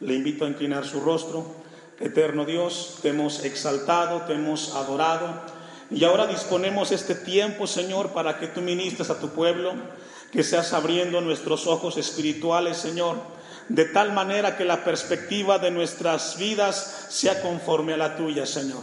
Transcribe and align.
Le 0.00 0.14
invito 0.14 0.44
a 0.44 0.48
inclinar 0.48 0.84
su 0.84 1.00
rostro. 1.00 1.64
Eterno 2.00 2.44
Dios, 2.44 2.98
te 3.02 3.10
hemos 3.10 3.44
exaltado, 3.44 4.22
te 4.22 4.34
hemos 4.34 4.74
adorado 4.74 5.54
y 5.90 6.04
ahora 6.04 6.26
disponemos 6.26 6.92
este 6.92 7.14
tiempo, 7.14 7.66
Señor, 7.66 8.10
para 8.10 8.38
que 8.38 8.48
tú 8.48 8.60
ministres 8.60 9.10
a 9.10 9.20
tu 9.20 9.28
pueblo, 9.28 9.74
que 10.32 10.42
seas 10.42 10.72
abriendo 10.72 11.20
nuestros 11.20 11.66
ojos 11.66 11.98
espirituales, 11.98 12.78
Señor, 12.78 13.16
de 13.68 13.84
tal 13.84 14.12
manera 14.12 14.56
que 14.56 14.64
la 14.64 14.82
perspectiva 14.82 15.58
de 15.58 15.70
nuestras 15.70 16.38
vidas 16.38 17.06
sea 17.10 17.42
conforme 17.42 17.92
a 17.94 17.98
la 17.98 18.16
tuya, 18.16 18.46
Señor. 18.46 18.82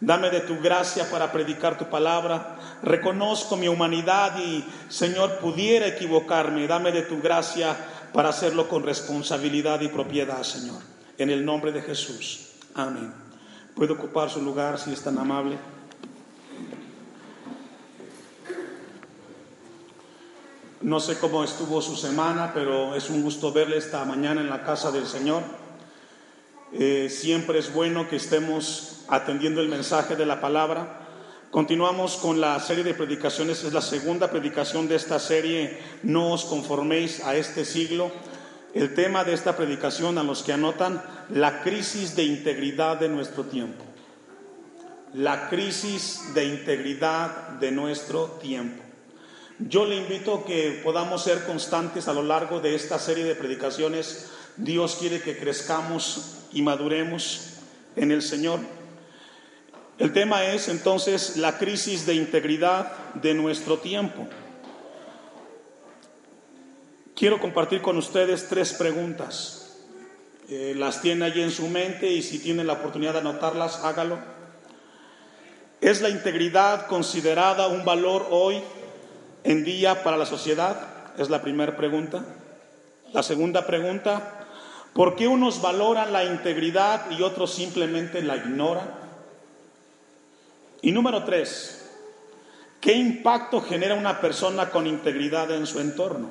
Dame 0.00 0.30
de 0.30 0.40
tu 0.40 0.58
gracia 0.60 1.10
para 1.10 1.32
predicar 1.32 1.76
tu 1.76 1.86
palabra. 1.86 2.56
Reconozco 2.82 3.56
mi 3.56 3.68
humanidad 3.68 4.38
y, 4.38 4.64
Señor, 4.88 5.38
pudiera 5.38 5.88
equivocarme. 5.88 6.66
Dame 6.68 6.92
de 6.92 7.02
tu 7.02 7.20
gracia 7.20 7.76
para 8.12 8.30
hacerlo 8.30 8.68
con 8.68 8.82
responsabilidad 8.82 9.80
y 9.80 9.88
propiedad, 9.88 10.42
Señor. 10.42 10.82
En 11.18 11.30
el 11.30 11.44
nombre 11.44 11.72
de 11.72 11.82
Jesús. 11.82 12.48
Amén. 12.74 13.12
¿Puede 13.74 13.92
ocupar 13.92 14.30
su 14.30 14.42
lugar 14.42 14.78
si 14.78 14.92
es 14.92 15.02
tan 15.02 15.18
amable? 15.18 15.56
No 20.80 21.00
sé 21.00 21.18
cómo 21.18 21.42
estuvo 21.42 21.82
su 21.82 21.96
semana, 21.96 22.52
pero 22.54 22.94
es 22.94 23.10
un 23.10 23.22
gusto 23.22 23.52
verle 23.52 23.78
esta 23.78 24.04
mañana 24.04 24.40
en 24.40 24.48
la 24.48 24.62
casa 24.62 24.92
del 24.92 25.06
Señor. 25.06 25.42
Eh, 26.72 27.08
siempre 27.10 27.58
es 27.58 27.72
bueno 27.72 28.08
que 28.08 28.16
estemos 28.16 29.04
atendiendo 29.08 29.60
el 29.60 29.68
mensaje 29.68 30.14
de 30.14 30.24
la 30.24 30.40
palabra. 30.40 31.07
Continuamos 31.50 32.18
con 32.18 32.42
la 32.42 32.60
serie 32.60 32.84
de 32.84 32.92
predicaciones, 32.92 33.64
es 33.64 33.72
la 33.72 33.80
segunda 33.80 34.30
predicación 34.30 34.86
de 34.86 34.96
esta 34.96 35.18
serie, 35.18 35.78
No 36.02 36.32
os 36.32 36.44
conforméis 36.44 37.24
a 37.24 37.36
este 37.36 37.64
siglo. 37.64 38.12
El 38.74 38.92
tema 38.92 39.24
de 39.24 39.32
esta 39.32 39.56
predicación, 39.56 40.18
a 40.18 40.22
los 40.22 40.42
que 40.42 40.52
anotan, 40.52 41.02
la 41.30 41.62
crisis 41.62 42.14
de 42.14 42.24
integridad 42.24 43.00
de 43.00 43.08
nuestro 43.08 43.44
tiempo. 43.44 43.82
La 45.14 45.48
crisis 45.48 46.34
de 46.34 46.44
integridad 46.44 47.48
de 47.58 47.72
nuestro 47.72 48.26
tiempo. 48.42 48.84
Yo 49.58 49.86
le 49.86 49.96
invito 49.96 50.34
a 50.34 50.44
que 50.44 50.82
podamos 50.84 51.24
ser 51.24 51.46
constantes 51.46 52.08
a 52.08 52.12
lo 52.12 52.22
largo 52.22 52.60
de 52.60 52.74
esta 52.74 52.98
serie 52.98 53.24
de 53.24 53.34
predicaciones. 53.34 54.28
Dios 54.58 54.98
quiere 55.00 55.22
que 55.22 55.38
crezcamos 55.38 56.40
y 56.52 56.60
maduremos 56.60 57.54
en 57.96 58.12
el 58.12 58.20
Señor. 58.20 58.60
El 59.98 60.12
tema 60.12 60.44
es 60.44 60.68
entonces 60.68 61.36
la 61.36 61.58
crisis 61.58 62.06
de 62.06 62.14
integridad 62.14 62.92
de 63.14 63.34
nuestro 63.34 63.78
tiempo. 63.78 64.28
Quiero 67.16 67.40
compartir 67.40 67.82
con 67.82 67.96
ustedes 67.96 68.48
tres 68.48 68.74
preguntas. 68.74 69.76
Eh, 70.48 70.72
las 70.76 71.02
tiene 71.02 71.24
allí 71.24 71.42
en 71.42 71.50
su 71.50 71.66
mente 71.66 72.06
y 72.12 72.22
si 72.22 72.38
tiene 72.38 72.62
la 72.62 72.74
oportunidad 72.74 73.14
de 73.14 73.18
anotarlas, 73.18 73.84
hágalo. 73.84 74.18
¿Es 75.80 76.00
la 76.00 76.10
integridad 76.10 76.86
considerada 76.86 77.66
un 77.66 77.84
valor 77.84 78.28
hoy 78.30 78.62
en 79.42 79.64
día 79.64 80.04
para 80.04 80.16
la 80.16 80.26
sociedad? 80.26 80.80
Es 81.18 81.28
la 81.28 81.42
primera 81.42 81.76
pregunta. 81.76 82.24
La 83.12 83.24
segunda 83.24 83.66
pregunta, 83.66 84.46
¿por 84.92 85.16
qué 85.16 85.26
unos 85.26 85.60
valoran 85.60 86.12
la 86.12 86.24
integridad 86.24 87.10
y 87.10 87.22
otros 87.22 87.52
simplemente 87.52 88.22
la 88.22 88.36
ignoran? 88.36 88.97
Y 90.80 90.92
número 90.92 91.24
tres, 91.24 91.90
¿qué 92.80 92.92
impacto 92.92 93.60
genera 93.60 93.94
una 93.94 94.20
persona 94.20 94.70
con 94.70 94.86
integridad 94.86 95.50
en 95.50 95.66
su 95.66 95.80
entorno? 95.80 96.30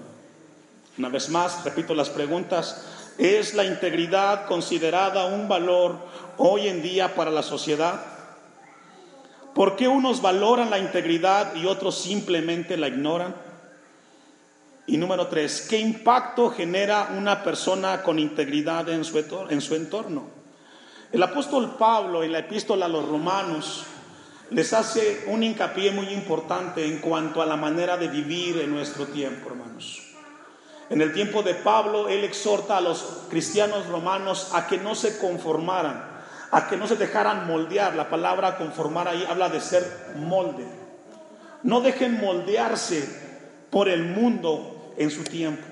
Una 0.97 1.09
vez 1.09 1.29
más, 1.29 1.63
repito 1.65 1.93
las 1.93 2.09
preguntas, 2.09 2.85
¿es 3.17 3.53
la 3.53 3.65
integridad 3.65 4.45
considerada 4.45 5.25
un 5.25 5.47
valor 5.49 5.97
hoy 6.37 6.67
en 6.67 6.81
día 6.81 7.13
para 7.13 7.29
la 7.29 7.43
sociedad? 7.43 8.01
¿Por 9.53 9.75
qué 9.75 9.87
unos 9.87 10.21
valoran 10.21 10.69
la 10.69 10.79
integridad 10.79 11.55
y 11.55 11.65
otros 11.65 11.97
simplemente 11.97 12.77
la 12.77 12.87
ignoran? 12.87 13.35
Y 14.85 14.95
número 14.95 15.27
tres, 15.27 15.67
¿qué 15.69 15.77
impacto 15.77 16.49
genera 16.49 17.09
una 17.17 17.43
persona 17.43 18.01
con 18.01 18.17
integridad 18.17 18.87
en 18.87 19.03
su, 19.03 19.17
en 19.49 19.59
su 19.59 19.75
entorno? 19.75 20.29
El 21.11 21.21
apóstol 21.21 21.75
Pablo 21.77 22.23
en 22.23 22.31
la 22.31 22.39
epístola 22.39 22.85
a 22.85 22.89
los 22.89 23.05
romanos 23.05 23.85
les 24.49 24.73
hace 24.73 25.25
un 25.27 25.43
hincapié 25.43 25.91
muy 25.91 26.09
importante 26.09 26.85
en 26.85 26.99
cuanto 26.99 27.41
a 27.41 27.45
la 27.45 27.57
manera 27.57 27.97
de 27.97 28.07
vivir 28.07 28.59
en 28.59 28.71
nuestro 28.71 29.05
tiempo, 29.07 29.49
hermanos. 29.49 30.03
En 30.89 31.01
el 31.01 31.13
tiempo 31.13 31.43
de 31.43 31.53
Pablo, 31.53 32.07
él 32.07 32.23
exhorta 32.23 32.77
a 32.77 32.81
los 32.81 33.25
cristianos 33.29 33.87
romanos 33.87 34.51
a 34.53 34.67
que 34.67 34.77
no 34.77 34.95
se 34.95 35.17
conformaran, 35.17 36.01
a 36.51 36.69
que 36.69 36.77
no 36.77 36.87
se 36.87 36.95
dejaran 36.95 37.45
moldear. 37.45 37.93
La 37.95 38.09
palabra 38.09 38.57
conformar 38.57 39.09
ahí 39.09 39.25
habla 39.29 39.49
de 39.49 39.59
ser 39.59 40.13
molde. 40.15 40.65
No 41.63 41.81
dejen 41.81 42.19
moldearse 42.21 43.07
por 43.69 43.89
el 43.89 44.03
mundo 44.05 44.93
en 44.97 45.11
su 45.11 45.23
tiempo. 45.23 45.65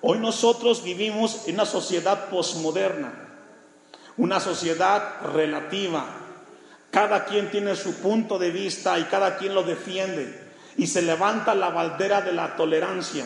Hoy 0.00 0.18
nosotros 0.18 0.82
vivimos 0.82 1.46
en 1.46 1.54
una 1.54 1.66
sociedad 1.66 2.28
posmoderna, 2.28 3.12
una 4.16 4.40
sociedad 4.40 5.20
relativa, 5.32 6.04
cada 6.90 7.24
quien 7.24 7.50
tiene 7.50 7.76
su 7.76 7.94
punto 7.96 8.38
de 8.38 8.50
vista 8.50 8.98
y 8.98 9.04
cada 9.04 9.36
quien 9.36 9.54
lo 9.54 9.62
defiende. 9.62 10.48
Y 10.76 10.86
se 10.86 11.02
levanta 11.02 11.54
la 11.54 11.70
baldera 11.70 12.22
de 12.22 12.32
la 12.32 12.56
tolerancia, 12.56 13.24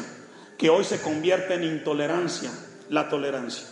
que 0.59 0.71
hoy 0.71 0.84
se 0.84 1.00
convierte 1.00 1.55
en 1.55 1.65
intolerancia, 1.65 2.51
la 2.89 3.09
tolerancia. 3.09 3.67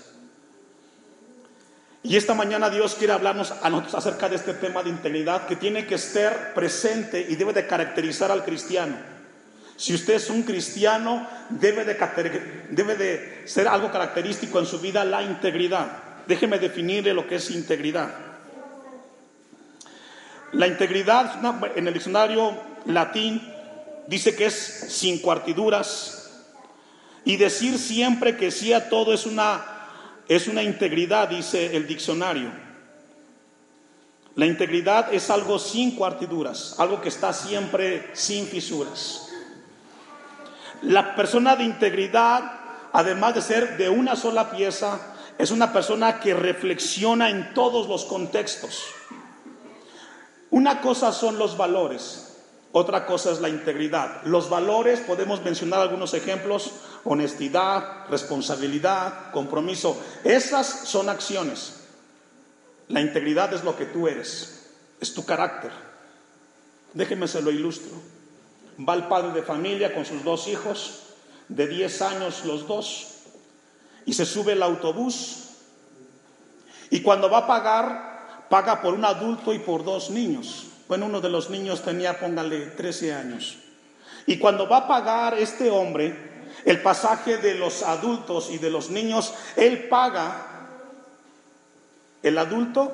Y 2.03 2.17
esta 2.17 2.35
mañana 2.35 2.71
Dios 2.71 2.95
quiere 2.95 3.13
hablarnos 3.13 3.53
a 3.63 3.69
nosotros 3.69 3.95
acerca 3.95 4.29
de 4.29 4.37
este 4.37 4.55
tema 4.55 4.83
de 4.83 4.91
integridad 4.91 5.47
que 5.47 5.57
tiene 5.57 5.87
que 5.87 5.97
estar 5.97 6.55
presente 6.55 7.27
y 7.29 7.37
debe 7.37 7.53
de 7.53 7.67
caracterizar 7.67 8.31
al 8.31 8.45
cristiano. 8.45 8.97
Si 9.77 9.95
usted 9.95 10.15
es 10.15 10.31
un 10.31 10.43
cristiano, 10.43 11.27
debe 11.49 11.85
de, 11.85 11.97
debe 12.71 12.97
de 12.97 13.43
ser 13.47 13.67
algo 13.67 13.91
característico 13.91 14.59
en 14.59 14.67
su 14.67 14.79
vida 14.79 15.05
la 15.05 15.23
integridad. 15.23 15.91
Déjeme 16.27 16.59
definirle 16.59 17.15
lo 17.15 17.27
que 17.27 17.37
es 17.37 17.51
integridad. 17.51 18.30
La 20.53 20.67
integridad 20.67 21.41
en 21.77 21.87
el 21.87 21.95
diccionario 21.95 22.59
latín 22.87 23.41
dice 24.07 24.35
que 24.35 24.47
es 24.47 24.55
sin 24.55 25.21
cuartiduras 25.21 26.21
y 27.25 27.37
decir 27.37 27.79
siempre 27.79 28.37
que 28.37 28.51
sí 28.51 28.73
a 28.73 28.89
todo 28.89 29.13
es 29.13 29.27
una, 29.27 29.65
es 30.27 30.49
una 30.49 30.63
integridad, 30.63 31.29
dice 31.29 31.77
el 31.77 31.87
diccionario. 31.87 32.51
La 34.35 34.47
integridad 34.47 35.13
es 35.13 35.31
algo 35.31 35.59
sin 35.59 35.95
cuartiduras, 35.95 36.75
algo 36.79 37.01
que 37.01 37.11
está 37.11 37.33
siempre 37.33 38.11
sin 38.15 38.47
fisuras. 38.47 39.29
La 40.83 41.15
persona 41.15 41.55
de 41.57 41.65
integridad, 41.65 42.53
además 42.93 43.35
de 43.35 43.43
ser 43.43 43.77
de 43.77 43.89
una 43.89 44.17
sola 44.17 44.51
pieza, 44.51 44.99
es 45.39 45.51
una 45.51 45.73
persona 45.73 46.21
que 46.21 46.35
reflexiona 46.35 47.31
en 47.31 47.55
todos 47.55 47.89
los 47.89 48.05
contextos. 48.05 48.95
Una 50.51 50.81
cosa 50.81 51.13
son 51.13 51.39
los 51.39 51.57
valores, 51.57 52.31
otra 52.73 53.07
cosa 53.07 53.33
es 53.33 53.41
la 53.41 53.49
integridad. 53.49 54.23
Los 54.25 54.49
valores, 54.49 55.01
podemos 55.01 55.43
mencionar 55.45 55.81
algunos 55.81 56.15
ejemplos, 56.15 56.73
honestidad, 57.05 58.07
responsabilidad, 58.09 59.33
compromiso. 59.33 60.01
Esas 60.23 60.67
son 60.67 61.09
acciones. 61.09 61.81
La 62.89 63.01
integridad 63.01 63.53
es 63.55 63.65
lo 63.65 63.77
que 63.77 63.87
tú 63.87 64.09
eres, 64.09 64.67
es 65.01 65.15
tu 65.15 65.25
carácter. 65.25 65.71
Déjeme 66.95 67.29
se 67.29 67.43
lo 67.43 67.51
ilustro. 67.51 67.93
Va 68.89 68.95
el 68.95 69.09
padre 69.09 69.33
de 69.33 69.43
familia 69.43 69.95
con 69.95 70.05
sus 70.05 70.25
dos 70.25 70.49
hijos, 70.49 71.03
de 71.49 71.67
10 71.67 72.03
años 72.03 72.45
los 72.45 72.67
dos, 72.67 73.15
y 74.07 74.15
se 74.15 74.25
sube 74.25 74.53
el 74.53 74.63
autobús. 74.63 75.49
Y 76.91 77.03
cuando 77.03 77.31
va 77.31 77.39
a 77.39 77.47
pagar, 77.47 78.10
paga 78.51 78.83
por 78.83 78.95
un 78.95 79.05
adulto 79.05 79.55
y 79.55 79.61
por 79.61 79.85
dos 79.85 80.11
niños. 80.11 80.67
Bueno, 80.89 81.07
uno 81.07 81.21
de 81.21 81.31
los 81.31 81.49
niños 81.49 81.83
tenía, 81.83 82.19
póngale, 82.19 82.67
13 82.67 83.15
años. 83.15 83.59
Y 84.27 84.39
cuando 84.39 84.69
va 84.69 84.79
a 84.79 84.89
pagar 84.89 85.35
este 85.35 85.71
hombre 85.71 86.31
el 86.65 86.83
pasaje 86.83 87.39
de 87.39 87.55
los 87.55 87.85
adultos 87.85 88.51
y 88.51 88.59
de 88.59 88.69
los 88.69 88.91
niños, 88.91 89.33
él 89.57 89.89
paga 89.89 90.47
el 92.25 92.37
adulto 92.37 92.93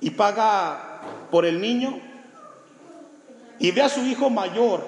y 0.00 0.10
paga 0.10 1.02
por 1.30 1.44
el 1.44 1.60
niño 1.60 2.00
y 3.58 3.70
ve 3.70 3.82
a 3.82 3.88
su 3.90 4.00
hijo 4.00 4.30
mayor 4.30 4.82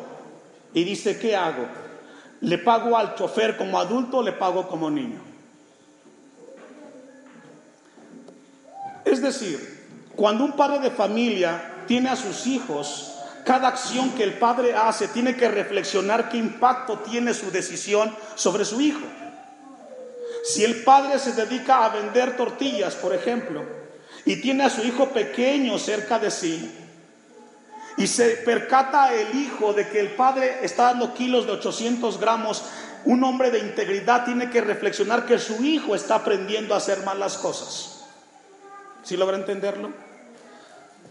y 0.73 0.85
dice, 0.85 1.19
¿qué 1.19 1.37
hago? 1.37 1.67
¿Le 2.41 2.57
pago 2.57 2.97
al 2.97 3.15
chofer 3.15 3.59
como 3.59 3.79
adulto 3.79 4.19
o 4.19 4.23
le 4.23 4.33
pago 4.33 4.67
como 4.67 4.91
niño? 4.91 5.30
Es 9.11 9.21
decir, 9.21 9.81
cuando 10.15 10.45
un 10.45 10.53
padre 10.53 10.79
de 10.79 10.91
familia 10.91 11.83
tiene 11.89 12.11
a 12.11 12.17
sus 12.17 12.47
hijos, 12.47 13.13
cada 13.45 13.69
acción 13.69 14.11
que 14.11 14.23
el 14.23 14.35
padre 14.35 14.75
hace 14.75 15.09
tiene 15.09 15.35
que 15.35 15.49
reflexionar 15.49 16.29
qué 16.29 16.37
impacto 16.37 17.01
tiene 17.01 17.35
su 17.35 17.51
decisión 17.51 18.15
sobre 18.37 18.65
su 18.65 18.81
hijo. 18.81 19.05
Si 20.45 20.65
el 20.65 20.85
padre 20.85 21.19
se 21.19 21.33
dedica 21.33 21.85
a 21.85 21.89
vender 21.89 22.37
tortillas, 22.37 22.95
por 22.95 23.13
ejemplo, 23.13 23.65
y 24.25 24.41
tiene 24.41 24.65
a 24.65 24.71
su 24.71 24.83
hijo 24.83 25.09
pequeño 25.09 25.77
cerca 25.79 26.21
de 26.21 26.31
sí, 26.31 26.71
y 27.97 28.07
se 28.07 28.31
percata 28.37 29.13
el 29.13 29.35
hijo 29.35 29.73
de 29.73 29.89
que 29.89 29.99
el 29.99 30.13
padre 30.13 30.61
está 30.63 30.85
dando 30.85 31.15
kilos 31.15 31.47
de 31.47 31.53
800 31.53 32.21
gramos, 32.21 32.63
un 33.05 33.25
hombre 33.25 33.51
de 33.51 33.59
integridad 33.59 34.25
tiene 34.25 34.51
que 34.51 34.61
reflexionar 34.61 35.27
que 35.27 35.39
su 35.39 35.65
hijo 35.65 35.95
está 35.95 36.17
aprendiendo 36.17 36.75
a 36.75 36.79
hacer 36.79 37.03
malas 37.03 37.37
cosas. 37.37 38.00
¿Sí 39.03 39.17
logra 39.17 39.37
entenderlo? 39.37 39.91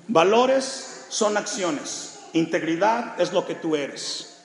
Valores 0.08 1.06
son 1.10 1.38
acciones, 1.38 2.20
integridad 2.34 3.20
es 3.20 3.34
lo 3.34 3.46
que 3.46 3.56
tú 3.56 3.76
eres. 3.76 4.44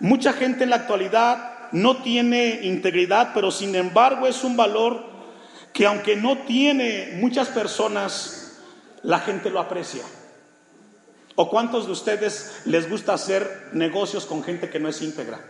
Mucha 0.00 0.32
gente 0.32 0.64
en 0.64 0.70
la 0.70 0.76
actualidad 0.76 1.70
no 1.72 2.02
tiene 2.02 2.60
integridad, 2.62 3.32
pero 3.34 3.50
sin 3.50 3.74
embargo 3.74 4.26
es 4.26 4.44
un 4.44 4.56
valor 4.56 5.04
que 5.72 5.86
aunque 5.86 6.16
no 6.16 6.38
tiene 6.38 7.12
muchas 7.16 7.48
personas, 7.48 8.58
la 9.02 9.20
gente 9.20 9.50
lo 9.50 9.60
aprecia. 9.60 10.02
¿O 11.34 11.48
cuántos 11.48 11.86
de 11.86 11.92
ustedes 11.92 12.62
les 12.66 12.90
gusta 12.90 13.14
hacer 13.14 13.70
negocios 13.72 14.26
con 14.26 14.44
gente 14.44 14.68
que 14.68 14.78
no 14.78 14.88
es 14.88 15.00
íntegra? 15.00 15.40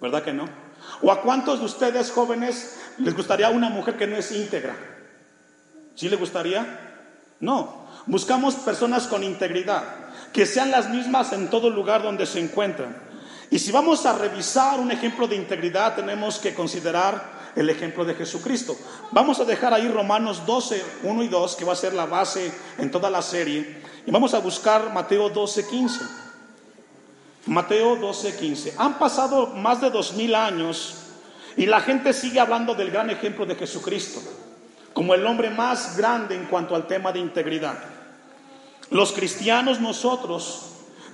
¿Verdad 0.00 0.22
que 0.22 0.32
no? 0.32 0.48
¿O 1.02 1.10
a 1.10 1.22
cuántos 1.22 1.58
de 1.58 1.66
ustedes 1.66 2.10
jóvenes 2.12 2.78
les 2.98 3.14
gustaría 3.14 3.50
una 3.50 3.70
mujer 3.70 3.96
que 3.96 4.06
no 4.06 4.16
es 4.16 4.30
íntegra? 4.30 4.76
¿Sí 6.00 6.08
le 6.08 6.16
gustaría? 6.16 6.64
No. 7.40 7.84
Buscamos 8.06 8.54
personas 8.54 9.06
con 9.06 9.22
integridad, 9.22 9.82
que 10.32 10.46
sean 10.46 10.70
las 10.70 10.88
mismas 10.88 11.34
en 11.34 11.50
todo 11.50 11.68
lugar 11.68 12.02
donde 12.02 12.24
se 12.24 12.40
encuentran. 12.40 12.96
Y 13.50 13.58
si 13.58 13.70
vamos 13.70 14.06
a 14.06 14.16
revisar 14.16 14.80
un 14.80 14.90
ejemplo 14.90 15.28
de 15.28 15.36
integridad, 15.36 15.96
tenemos 15.96 16.38
que 16.38 16.54
considerar 16.54 17.52
el 17.54 17.68
ejemplo 17.68 18.06
de 18.06 18.14
Jesucristo. 18.14 18.78
Vamos 19.10 19.40
a 19.40 19.44
dejar 19.44 19.74
ahí 19.74 19.88
Romanos 19.88 20.46
12, 20.46 20.82
1 21.02 21.22
y 21.22 21.28
2, 21.28 21.56
que 21.56 21.66
va 21.66 21.74
a 21.74 21.76
ser 21.76 21.92
la 21.92 22.06
base 22.06 22.50
en 22.78 22.90
toda 22.90 23.10
la 23.10 23.20
serie. 23.20 23.82
Y 24.06 24.10
vamos 24.10 24.32
a 24.32 24.38
buscar 24.38 24.94
Mateo 24.94 25.28
12, 25.28 25.66
15. 25.66 26.00
Mateo 27.44 27.96
12, 27.96 28.36
15. 28.36 28.74
Han 28.78 28.98
pasado 28.98 29.48
más 29.48 29.82
de 29.82 29.90
dos 29.90 30.14
mil 30.14 30.34
años 30.34 30.94
y 31.58 31.66
la 31.66 31.82
gente 31.82 32.14
sigue 32.14 32.40
hablando 32.40 32.74
del 32.74 32.90
gran 32.90 33.10
ejemplo 33.10 33.44
de 33.44 33.54
Jesucristo 33.54 34.22
como 34.92 35.14
el 35.14 35.24
hombre 35.26 35.50
más 35.50 35.96
grande 35.96 36.34
en 36.34 36.46
cuanto 36.46 36.74
al 36.74 36.86
tema 36.86 37.12
de 37.12 37.20
integridad. 37.20 37.78
Los 38.90 39.12
cristianos 39.12 39.80
nosotros 39.80 40.66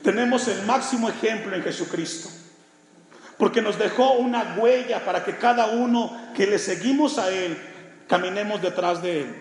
tenemos 0.03 0.49
el 0.49 0.63
máximo 0.63 1.09
ejemplo 1.09 1.55
en 1.55 1.63
Jesucristo, 1.63 2.29
porque 3.39 3.61
nos 3.61 3.79
dejó 3.79 4.13
una 4.13 4.57
huella 4.59 5.05
para 5.05 5.25
que 5.25 5.37
cada 5.37 5.67
uno 5.67 6.17
que 6.35 6.47
le 6.47 6.59
seguimos 6.59 7.19
a 7.19 7.31
Él 7.31 7.57
caminemos 8.07 8.63
detrás 8.63 9.03
de 9.03 9.23
Él. 9.23 9.35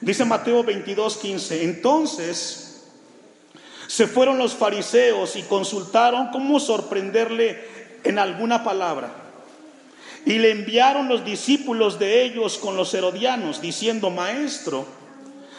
Dice 0.00 0.24
Mateo 0.24 0.62
22, 0.64 1.16
15, 1.18 1.64
entonces 1.64 2.64
se 3.86 4.06
fueron 4.06 4.38
los 4.38 4.54
fariseos 4.54 5.36
y 5.36 5.42
consultaron 5.42 6.28
cómo 6.28 6.58
sorprenderle 6.58 7.64
en 8.02 8.18
alguna 8.18 8.64
palabra. 8.64 9.23
Y 10.26 10.38
le 10.38 10.50
enviaron 10.50 11.08
los 11.08 11.24
discípulos 11.24 11.98
de 11.98 12.22
ellos 12.22 12.58
con 12.58 12.76
los 12.76 12.94
herodianos, 12.94 13.60
diciendo, 13.60 14.10
Maestro, 14.10 14.86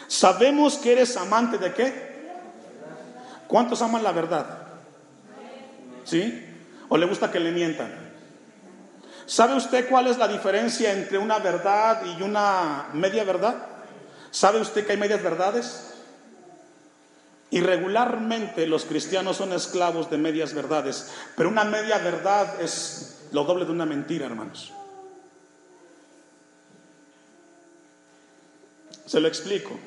sabemos 0.08 0.76
que 0.76 0.92
eres 0.92 1.16
amante 1.16 1.58
de 1.58 1.72
qué? 1.72 2.06
¿Cuántos 3.46 3.80
aman 3.82 4.02
la 4.02 4.12
verdad? 4.12 4.66
¿Sí? 6.04 6.44
¿O 6.88 6.96
le 6.96 7.06
gusta 7.06 7.30
que 7.30 7.38
le 7.38 7.52
mientan? 7.52 8.06
¿Sabe 9.26 9.54
usted 9.54 9.88
cuál 9.88 10.06
es 10.06 10.18
la 10.18 10.28
diferencia 10.28 10.92
entre 10.92 11.18
una 11.18 11.38
verdad 11.38 12.02
y 12.18 12.22
una 12.22 12.86
media 12.92 13.24
verdad? 13.24 13.56
¿Sabe 14.30 14.60
usted 14.60 14.86
que 14.86 14.92
hay 14.92 14.98
medias 14.98 15.22
verdades? 15.22 15.94
Y 17.50 17.60
regularmente 17.60 18.66
los 18.66 18.84
cristianos 18.84 19.36
son 19.36 19.52
esclavos 19.52 20.10
de 20.10 20.18
medias 20.18 20.54
verdades, 20.54 21.12
pero 21.36 21.48
una 21.48 21.64
media 21.64 21.98
verdad 21.98 22.60
es 22.60 23.15
lo 23.32 23.44
doble 23.44 23.64
de 23.64 23.72
una 23.72 23.86
mentira, 23.86 24.26
hermanos. 24.26 24.72
Se 29.06 29.20
lo 29.20 29.28
explico. 29.28 29.78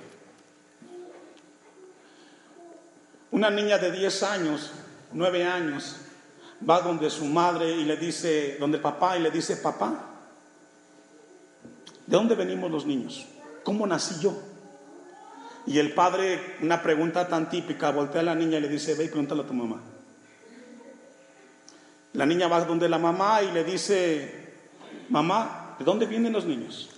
Una 3.32 3.50
niña 3.50 3.78
de 3.78 3.92
10 3.92 4.24
años, 4.24 4.72
9 5.14 5.44
años, 5.44 5.98
va 6.68 6.82
donde 6.82 7.10
su 7.10 7.26
madre 7.26 7.72
y 7.72 7.86
le 7.86 7.98
dice, 7.98 8.58
donde 8.60 8.78
el 8.78 8.84
papá 8.84 9.18
y 9.18 9.22
le 9.22 9.32
dice, 9.32 9.58
papá, 9.58 10.06
¿de 12.06 12.18
dónde 12.18 12.36
venimos 12.36 12.72
los 12.72 12.86
niños? 12.86 13.28
¿Cómo 13.64 13.86
nací 13.86 14.16
yo? 14.20 14.34
Y 15.68 15.78
el 15.78 15.94
padre, 15.94 16.58
una 16.62 16.82
pregunta 16.82 17.28
tan 17.28 17.50
típica, 17.50 17.92
voltea 17.92 18.22
a 18.22 18.24
la 18.24 18.36
niña 18.36 18.58
y 18.58 18.62
le 18.62 18.70
dice, 18.70 18.96
ve 18.96 19.06
y 19.06 19.08
pregúntale 19.10 19.42
a 19.42 19.46
tu 19.46 19.54
mamá. 19.54 19.82
La 22.14 22.26
niña 22.26 22.48
va 22.48 22.66
donde 22.66 22.90
la 22.90 22.98
mamá 22.98 23.42
y 23.44 23.52
le 23.52 23.64
dice, 23.64 24.54
mamá, 25.10 25.76
¿de 25.78 25.86
dónde 25.86 26.06
vienen 26.06 26.34
los 26.34 26.46
niños? 26.46 26.90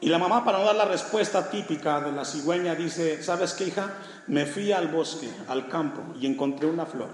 Y 0.00 0.08
la 0.08 0.18
mamá, 0.18 0.44
para 0.44 0.58
no 0.58 0.64
dar 0.64 0.76
la 0.76 0.84
respuesta 0.84 1.48
típica 1.48 2.00
de 2.00 2.12
la 2.12 2.24
cigüeña, 2.24 2.74
dice, 2.74 3.22
¿sabes 3.22 3.54
qué, 3.54 3.64
hija? 3.64 3.90
Me 4.26 4.44
fui 4.46 4.70
al 4.70 4.88
bosque, 4.88 5.30
al 5.48 5.68
campo, 5.68 6.02
y 6.20 6.26
encontré 6.26 6.66
una 6.66 6.84
flor. 6.84 7.08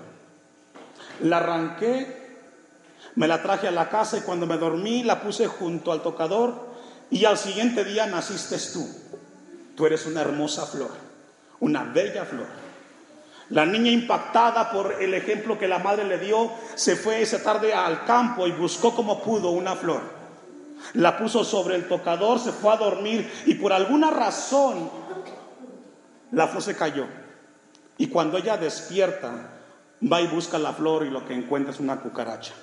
La 1.23 1.39
arranqué, 1.39 2.21
me 3.15 3.29
la 3.29 3.43
traje 3.43 3.69
a 3.69 3.71
la 3.71 3.89
casa 3.89 4.19
y 4.19 4.23
cuando 4.23 4.47
me 4.47 4.59
dormí 4.59 5.03
la 5.03 5.21
puse 5.21 5.47
junto 5.47 5.93
al 5.93 6.03
tocador 6.03 6.71
y 7.11 7.25
al 7.25 7.39
siguiente 7.39 7.85
día 7.85 8.07
naciste 8.07 8.57
tú. 8.73 8.89
Tú 9.77 9.87
eres 9.87 10.07
una 10.07 10.21
hermosa 10.21 10.67
flor, 10.67 10.91
una 11.61 11.85
bella 11.85 12.25
flor. 12.25 12.60
La 13.51 13.67
niña 13.67 13.91
impactada 13.91 14.71
por 14.71 15.03
el 15.03 15.13
ejemplo 15.13 15.59
que 15.59 15.67
la 15.67 15.81
madre 15.81 16.05
le 16.05 16.19
dio, 16.19 16.53
se 16.77 16.95
fue 16.95 17.21
esa 17.21 17.43
tarde 17.43 17.75
al 17.75 18.05
campo 18.05 18.47
y 18.47 18.53
buscó 18.53 18.95
como 18.95 19.23
pudo 19.23 19.51
una 19.51 19.75
flor. 19.75 20.03
La 20.95 21.19
puso 21.19 21.45
sobre 21.45 21.75
el 21.75 21.89
tocador, 21.89 22.39
se 22.39 22.53
fue 22.53 22.73
a 22.73 22.77
dormir 22.77 23.31
y 23.47 23.55
por 23.55 23.73
alguna 23.73 24.11
razón 24.11 24.91
la 26.31 26.47
flor 26.47 26.63
se 26.63 26.77
cayó. 26.77 27.07
Y 27.99 28.07
cuando 28.07 28.39
ella 28.39 28.57
despierta, 28.57 29.51
va 30.01 30.21
y 30.21 30.29
busca 30.29 30.59
la 30.59 30.73
flor 30.73 31.05
y 31.05 31.11
lo 31.11 31.27
que 31.27 31.35
encuentra 31.35 31.73
es 31.73 31.81
una 31.81 32.01
cucaracha. 32.01 32.55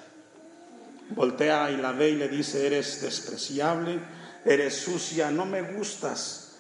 Voltea 1.10 1.70
y 1.72 1.78
la 1.78 1.92
ve 1.92 2.10
y 2.10 2.16
le 2.16 2.30
dice, 2.30 2.66
eres 2.66 3.02
despreciable, 3.02 4.00
eres 4.46 4.82
sucia, 4.82 5.32
no 5.32 5.46
me 5.46 5.62
gustas. 5.62 6.56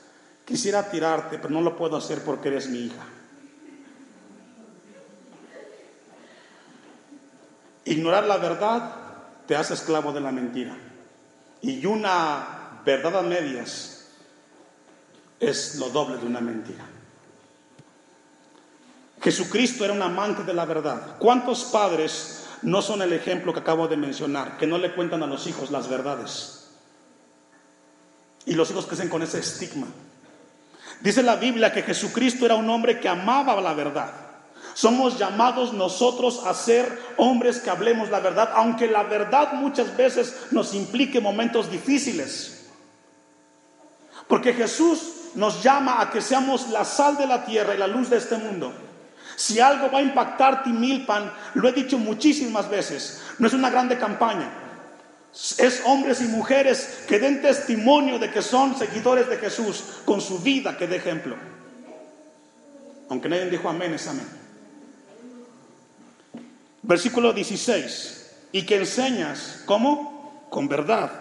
Quisiera 0.46 0.90
tirarte, 0.90 1.38
pero 1.38 1.54
no 1.54 1.62
lo 1.62 1.76
puedo 1.78 1.98
hacer 1.98 2.22
porque 2.24 2.50
eres 2.50 2.68
mi 2.70 2.80
hija. 2.80 3.06
Ignorar 7.88 8.26
la 8.26 8.38
verdad 8.38 8.92
te 9.46 9.56
hace 9.56 9.74
esclavo 9.74 10.12
de 10.12 10.20
la 10.20 10.32
mentira. 10.32 10.78
Y 11.62 11.86
una 11.86 12.82
verdad 12.86 13.18
a 13.18 13.22
medias 13.22 14.10
es 15.40 15.76
lo 15.76 15.90
doble 15.90 16.18
de 16.18 16.26
una 16.26 16.42
mentira. 16.42 16.86
Jesucristo 19.22 19.86
era 19.86 19.94
un 19.94 20.02
amante 20.02 20.44
de 20.44 20.54
la 20.54 20.66
verdad. 20.66 21.18
¿Cuántos 21.18 21.64
padres 21.66 22.46
no 22.62 22.82
son 22.82 23.02
el 23.02 23.14
ejemplo 23.14 23.54
que 23.54 23.62
acabo 23.62 23.88
de 23.88 23.98
mencionar, 23.98 24.58
que 24.58 24.68
no 24.68 24.78
le 24.78 24.94
cuentan 24.94 25.24
a 25.24 25.28
los 25.28 25.48
hijos 25.48 25.72
las 25.72 25.88
verdades? 25.88 26.70
Y 28.46 28.54
los 28.54 28.70
hijos 28.70 28.86
crecen 28.86 29.10
con 29.10 29.24
ese 29.24 29.40
estigma. 29.40 29.88
Dice 31.00 31.24
la 31.24 31.38
Biblia 31.38 31.72
que 31.72 31.84
Jesucristo 31.84 32.46
era 32.46 32.56
un 32.56 32.70
hombre 32.70 33.00
que 33.00 33.08
amaba 33.08 33.60
la 33.62 33.74
verdad. 33.74 34.27
Somos 34.78 35.18
llamados 35.18 35.74
nosotros 35.74 36.44
a 36.46 36.54
ser 36.54 37.02
hombres 37.18 37.58
que 37.58 37.72
hablemos 37.72 38.12
la 38.12 38.20
verdad, 38.20 38.52
aunque 38.54 38.86
la 38.86 39.02
verdad 39.02 39.54
muchas 39.54 39.98
veces 39.98 40.36
nos 40.52 40.76
implique 40.76 41.20
momentos 41.20 41.72
difíciles. 41.72 42.68
Porque 44.28 44.54
Jesús 44.54 45.32
nos 45.34 45.64
llama 45.64 46.00
a 46.00 46.12
que 46.12 46.22
seamos 46.22 46.70
la 46.70 46.86
sal 46.86 47.18
de 47.18 47.26
la 47.26 47.44
tierra 47.44 47.74
y 47.74 47.80
la 47.80 47.88
luz 47.88 48.12
de 48.12 48.18
este 48.18 48.38
mundo. 48.38 48.72
Si 49.36 49.60
algo 49.60 49.90
va 49.90 49.98
a 49.98 50.04
impactar 50.04 50.62
Timilpan, 50.62 51.34
lo 51.56 51.68
he 51.70 51.72
dicho 51.72 51.98
muchísimas 51.98 52.70
veces, 52.70 53.24
no 53.40 53.48
es 53.48 53.54
una 53.54 53.72
grande 53.72 53.98
campaña. 53.98 54.48
Es 55.58 55.82
hombres 55.86 56.22
y 56.22 56.26
mujeres 56.26 57.04
que 57.08 57.18
den 57.18 57.42
testimonio 57.42 58.20
de 58.20 58.30
que 58.30 58.44
son 58.44 58.78
seguidores 58.78 59.28
de 59.28 59.38
Jesús 59.38 59.84
con 60.06 60.22
su 60.22 60.38
vida 60.38 60.78
que 60.78 60.86
de 60.86 60.98
ejemplo. 60.98 61.36
Aunque 63.10 63.28
nadie 63.28 63.50
dijo 63.50 63.68
amén, 63.70 63.96
es 63.96 64.08
amén. 64.08 64.46
Versículo 66.88 67.34
16. 67.34 68.48
Y 68.54 68.66
que 68.66 68.78
enseñas, 68.78 69.62
¿cómo? 69.66 70.48
Con 70.50 70.68
verdad. 70.68 71.12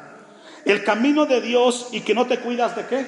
El 0.64 0.84
camino 0.84 1.26
de 1.26 1.40
Dios 1.40 1.88
y 1.92 2.00
que 2.00 2.14
no 2.14 2.26
te 2.26 2.38
cuidas 2.38 2.74
de 2.76 2.86
qué? 2.86 3.06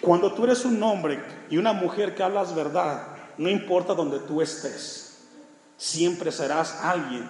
Cuando 0.00 0.32
tú 0.32 0.44
eres 0.44 0.64
un 0.64 0.80
hombre 0.82 1.22
y 1.50 1.58
una 1.58 1.72
mujer 1.72 2.14
que 2.14 2.22
hablas 2.22 2.54
verdad, 2.54 3.08
no 3.36 3.48
importa 3.48 3.94
donde 3.94 4.20
tú 4.20 4.40
estés, 4.40 5.26
siempre 5.76 6.30
serás 6.30 6.80
alguien 6.82 7.28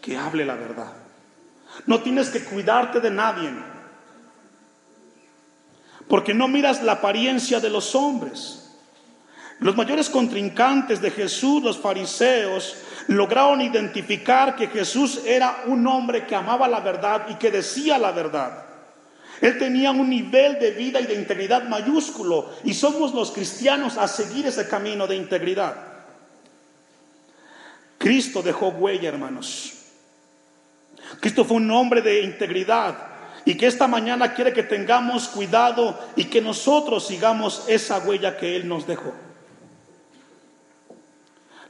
que 0.00 0.16
hable 0.16 0.44
la 0.44 0.54
verdad. 0.54 0.92
No 1.84 2.00
tienes 2.00 2.30
que 2.30 2.44
cuidarte 2.44 3.00
de 3.00 3.10
nadie, 3.10 3.50
porque 6.08 6.32
no 6.32 6.48
miras 6.48 6.82
la 6.82 6.92
apariencia 6.92 7.60
de 7.60 7.70
los 7.70 7.94
hombres. 7.94 8.65
Los 9.58 9.74
mayores 9.74 10.10
contrincantes 10.10 11.00
de 11.00 11.10
Jesús, 11.10 11.62
los 11.62 11.78
fariseos, 11.78 12.76
lograron 13.08 13.62
identificar 13.62 14.54
que 14.54 14.68
Jesús 14.68 15.22
era 15.24 15.62
un 15.66 15.86
hombre 15.86 16.26
que 16.26 16.34
amaba 16.34 16.68
la 16.68 16.80
verdad 16.80 17.26
y 17.28 17.34
que 17.36 17.50
decía 17.50 17.98
la 17.98 18.12
verdad. 18.12 18.64
Él 19.40 19.58
tenía 19.58 19.90
un 19.90 20.08
nivel 20.08 20.58
de 20.58 20.72
vida 20.72 21.00
y 21.00 21.06
de 21.06 21.14
integridad 21.14 21.64
mayúsculo 21.64 22.50
y 22.64 22.74
somos 22.74 23.14
los 23.14 23.32
cristianos 23.32 23.96
a 23.96 24.08
seguir 24.08 24.46
ese 24.46 24.68
camino 24.68 25.06
de 25.06 25.16
integridad. 25.16 25.74
Cristo 27.98 28.42
dejó 28.42 28.68
huella, 28.68 29.08
hermanos. 29.08 29.72
Cristo 31.20 31.44
fue 31.44 31.58
un 31.58 31.70
hombre 31.70 32.02
de 32.02 32.22
integridad 32.22 32.96
y 33.44 33.56
que 33.56 33.66
esta 33.66 33.86
mañana 33.86 34.34
quiere 34.34 34.52
que 34.52 34.62
tengamos 34.62 35.28
cuidado 35.28 35.98
y 36.14 36.24
que 36.24 36.40
nosotros 36.40 37.06
sigamos 37.06 37.64
esa 37.68 37.98
huella 38.00 38.36
que 38.36 38.56
Él 38.56 38.68
nos 38.68 38.86
dejó. 38.86 39.25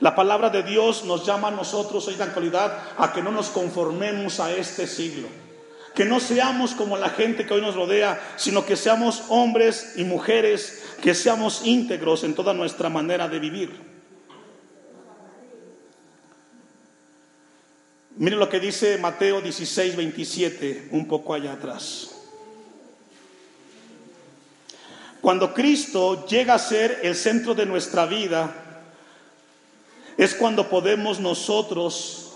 La 0.00 0.14
palabra 0.14 0.50
de 0.50 0.62
Dios 0.62 1.04
nos 1.04 1.24
llama 1.24 1.48
a 1.48 1.52
nosotros 1.52 2.06
hoy 2.06 2.14
en 2.14 2.18
la 2.18 2.26
actualidad 2.26 2.78
a 2.98 3.12
que 3.12 3.22
no 3.22 3.30
nos 3.30 3.48
conformemos 3.48 4.40
a 4.40 4.52
este 4.54 4.86
siglo, 4.86 5.26
que 5.94 6.04
no 6.04 6.20
seamos 6.20 6.72
como 6.72 6.98
la 6.98 7.08
gente 7.08 7.46
que 7.46 7.54
hoy 7.54 7.62
nos 7.62 7.74
rodea, 7.74 8.20
sino 8.36 8.66
que 8.66 8.76
seamos 8.76 9.24
hombres 9.30 9.94
y 9.96 10.04
mujeres, 10.04 10.82
que 11.00 11.14
seamos 11.14 11.62
íntegros 11.64 12.24
en 12.24 12.34
toda 12.34 12.52
nuestra 12.52 12.90
manera 12.90 13.26
de 13.28 13.38
vivir. 13.38 13.96
Miren 18.18 18.38
lo 18.38 18.48
que 18.50 18.60
dice 18.60 18.98
Mateo 18.98 19.40
16, 19.40 19.96
27, 19.96 20.88
un 20.90 21.08
poco 21.08 21.32
allá 21.32 21.52
atrás. 21.52 22.10
Cuando 25.22 25.52
Cristo 25.52 26.26
llega 26.26 26.54
a 26.54 26.58
ser 26.58 27.00
el 27.02 27.14
centro 27.14 27.54
de 27.54 27.66
nuestra 27.66 28.06
vida, 28.06 28.65
es 30.16 30.34
cuando 30.34 30.68
podemos 30.68 31.20
nosotros 31.20 32.32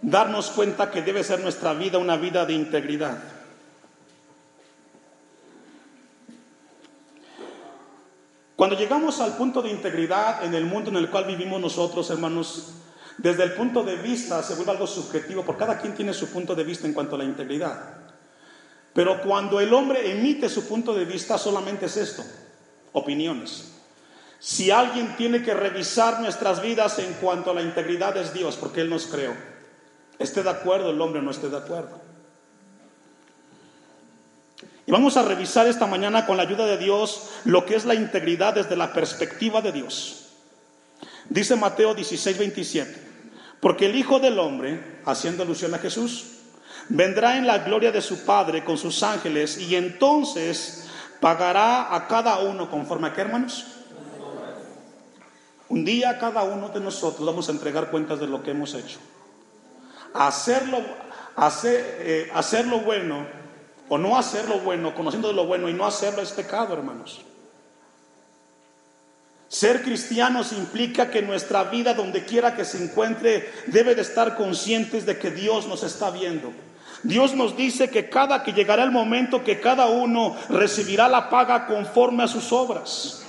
darnos 0.00 0.50
cuenta 0.50 0.90
que 0.90 1.02
debe 1.02 1.22
ser 1.22 1.40
nuestra 1.40 1.74
vida 1.74 1.98
una 1.98 2.16
vida 2.16 2.44
de 2.44 2.54
integridad. 2.54 3.18
Cuando 8.56 8.76
llegamos 8.76 9.20
al 9.20 9.36
punto 9.36 9.62
de 9.62 9.70
integridad 9.70 10.44
en 10.44 10.54
el 10.54 10.64
mundo 10.64 10.90
en 10.90 10.96
el 10.96 11.10
cual 11.10 11.24
vivimos 11.24 11.60
nosotros, 11.60 12.10
hermanos, 12.10 12.74
desde 13.18 13.44
el 13.44 13.54
punto 13.54 13.82
de 13.82 13.96
vista 13.96 14.42
se 14.42 14.54
vuelve 14.54 14.72
algo 14.72 14.86
subjetivo, 14.86 15.44
porque 15.44 15.60
cada 15.60 15.80
quien 15.80 15.94
tiene 15.94 16.12
su 16.12 16.28
punto 16.28 16.54
de 16.54 16.64
vista 16.64 16.86
en 16.86 16.92
cuanto 16.92 17.14
a 17.14 17.18
la 17.18 17.24
integridad. 17.24 17.96
Pero 18.92 19.22
cuando 19.22 19.58
el 19.60 19.72
hombre 19.72 20.10
emite 20.10 20.48
su 20.48 20.68
punto 20.68 20.94
de 20.94 21.04
vista, 21.04 21.38
solamente 21.38 21.86
es 21.86 21.96
esto, 21.96 22.22
opiniones. 22.92 23.71
Si 24.44 24.72
alguien 24.72 25.14
tiene 25.16 25.40
que 25.40 25.54
revisar 25.54 26.20
nuestras 26.20 26.60
vidas 26.60 26.98
en 26.98 27.12
cuanto 27.14 27.52
a 27.52 27.54
la 27.54 27.62
integridad 27.62 28.16
es 28.16 28.34
Dios, 28.34 28.56
porque 28.56 28.80
Él 28.80 28.90
nos 28.90 29.06
creó. 29.06 29.32
Esté 30.18 30.42
de 30.42 30.50
acuerdo 30.50 30.90
el 30.90 31.00
hombre 31.00 31.22
no 31.22 31.30
esté 31.30 31.48
de 31.48 31.58
acuerdo. 31.58 32.00
Y 34.84 34.90
vamos 34.90 35.16
a 35.16 35.22
revisar 35.22 35.68
esta 35.68 35.86
mañana 35.86 36.26
con 36.26 36.36
la 36.36 36.42
ayuda 36.42 36.66
de 36.66 36.76
Dios 36.76 37.30
lo 37.44 37.64
que 37.64 37.76
es 37.76 37.84
la 37.84 37.94
integridad 37.94 38.54
desde 38.54 38.74
la 38.74 38.92
perspectiva 38.92 39.60
de 39.60 39.70
Dios. 39.70 40.30
Dice 41.28 41.54
Mateo 41.54 41.94
16, 41.94 42.36
27, 42.36 43.02
porque 43.60 43.86
el 43.86 43.94
Hijo 43.94 44.18
del 44.18 44.40
Hombre, 44.40 44.98
haciendo 45.06 45.44
alusión 45.44 45.72
a 45.72 45.78
Jesús, 45.78 46.38
vendrá 46.88 47.36
en 47.36 47.46
la 47.46 47.58
gloria 47.58 47.92
de 47.92 48.02
su 48.02 48.24
Padre 48.24 48.64
con 48.64 48.76
sus 48.76 49.04
ángeles 49.04 49.56
y 49.56 49.76
entonces 49.76 50.88
pagará 51.20 51.94
a 51.94 52.08
cada 52.08 52.40
uno 52.40 52.68
conforme 52.68 53.06
a 53.06 53.12
qué 53.12 53.20
hermanos? 53.20 53.81
Un 55.72 55.86
día 55.86 56.18
cada 56.18 56.42
uno 56.42 56.68
de 56.68 56.80
nosotros 56.80 57.24
vamos 57.24 57.48
a 57.48 57.52
entregar 57.52 57.90
cuentas 57.90 58.20
de 58.20 58.26
lo 58.26 58.42
que 58.42 58.50
hemos 58.50 58.74
hecho. 58.74 58.98
Hacerlo, 60.12 60.78
hacer, 61.34 61.96
eh, 62.00 62.30
hacerlo 62.34 62.80
bueno 62.80 63.26
o 63.88 63.96
no 63.96 64.18
hacerlo 64.18 64.58
bueno, 64.58 64.94
conociendo 64.94 65.28
de 65.28 65.34
lo 65.34 65.46
bueno 65.46 65.70
y 65.70 65.72
no 65.72 65.86
hacerlo 65.86 66.20
es 66.20 66.32
pecado, 66.32 66.74
hermanos. 66.74 67.22
Ser 69.48 69.80
cristianos 69.80 70.52
implica 70.52 71.10
que 71.10 71.22
nuestra 71.22 71.64
vida, 71.64 71.94
donde 71.94 72.26
quiera 72.26 72.54
que 72.54 72.66
se 72.66 72.84
encuentre, 72.84 73.50
debe 73.68 73.94
de 73.94 74.02
estar 74.02 74.36
conscientes 74.36 75.06
de 75.06 75.18
que 75.18 75.30
Dios 75.30 75.66
nos 75.68 75.84
está 75.84 76.10
viendo. 76.10 76.52
Dios 77.02 77.34
nos 77.34 77.56
dice 77.56 77.88
que 77.88 78.10
cada 78.10 78.42
que 78.44 78.52
llegará 78.52 78.84
el 78.84 78.90
momento 78.90 79.42
que 79.42 79.58
cada 79.58 79.86
uno 79.86 80.36
recibirá 80.50 81.08
la 81.08 81.30
paga 81.30 81.66
conforme 81.66 82.24
a 82.24 82.28
sus 82.28 82.52
obras. 82.52 83.22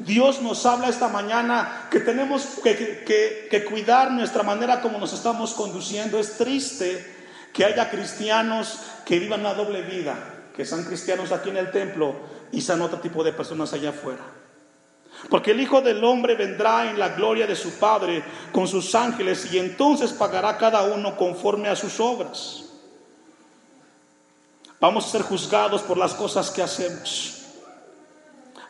Dios 0.00 0.40
nos 0.40 0.64
habla 0.64 0.88
esta 0.88 1.08
mañana 1.08 1.88
que 1.90 2.00
tenemos 2.00 2.46
que, 2.62 3.66
cuidar 3.68 4.10
nuestra 4.10 4.42
manera 4.42 4.80
como 4.80 4.98
nos 4.98 5.12
estamos 5.12 5.52
conduciendo. 5.52 6.18
Es 6.18 6.38
triste 6.38 7.06
que 7.52 7.64
haya 7.66 7.90
cristianos 7.90 8.78
que 9.04 9.18
vivan 9.18 9.40
una 9.40 9.52
doble 9.52 9.82
vida, 9.82 10.16
que 10.56 10.64
sean 10.64 10.84
cristianos 10.84 11.32
aquí 11.32 11.50
en 11.50 11.58
el 11.58 11.70
templo 11.70 12.16
y 12.50 12.62
sean 12.62 12.80
otro 12.80 12.98
tipo 13.00 13.22
de 13.22 13.32
personas 13.32 13.72
allá 13.74 13.90
afuera. 13.90 14.24
Porque 15.28 15.50
el 15.50 15.60
Hijo 15.60 15.82
del 15.82 16.02
Hombre 16.02 16.34
vendrá 16.34 16.88
en 16.88 16.98
la 16.98 17.10
gloria 17.10 17.46
de 17.46 17.54
su 17.54 17.72
Padre 17.72 18.24
con 18.52 18.66
sus 18.66 18.94
ángeles 18.94 19.52
y 19.52 19.58
entonces 19.58 20.12
pagará 20.12 20.56
cada 20.56 20.82
uno 20.84 21.14
conforme 21.14 21.68
a 21.68 21.76
sus 21.76 22.00
obras. 22.00 22.64
Vamos 24.80 25.04
a 25.04 25.10
ser 25.10 25.22
juzgados 25.22 25.82
por 25.82 25.98
las 25.98 26.14
cosas 26.14 26.50
que 26.50 26.62
hacemos. 26.62 27.39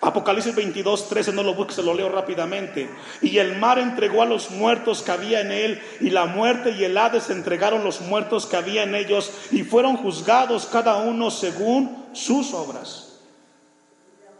Apocalipsis 0.02 0.54
22, 0.54 1.09
13, 1.11 1.33
no 1.33 1.42
lo 1.42 1.54
busques, 1.54 1.76
se 1.76 1.83
lo 1.83 1.92
leo 1.92 2.09
rápidamente. 2.09 2.88
Y 3.21 3.37
el 3.37 3.59
mar 3.59 3.78
entregó 3.78 4.23
a 4.23 4.26
los 4.26 4.50
muertos 4.50 5.02
que 5.02 5.12
había 5.12 5.42
en 5.42 5.52
él, 5.52 5.83
y 6.00 6.09
la 6.09 6.25
muerte 6.25 6.71
y 6.71 6.85
el 6.85 6.97
Hades 6.97 7.28
entregaron 7.28 7.85
los 7.85 8.00
muertos 8.00 8.47
que 8.47 8.57
había 8.57 8.83
en 8.83 8.95
ellos, 8.95 9.30
y 9.50 9.62
fueron 9.62 9.99
juzgados 9.99 10.66
cada 10.66 10.97
uno 10.99 11.30
según 11.30 12.07
sus 12.12 12.54
obras. 12.54 13.19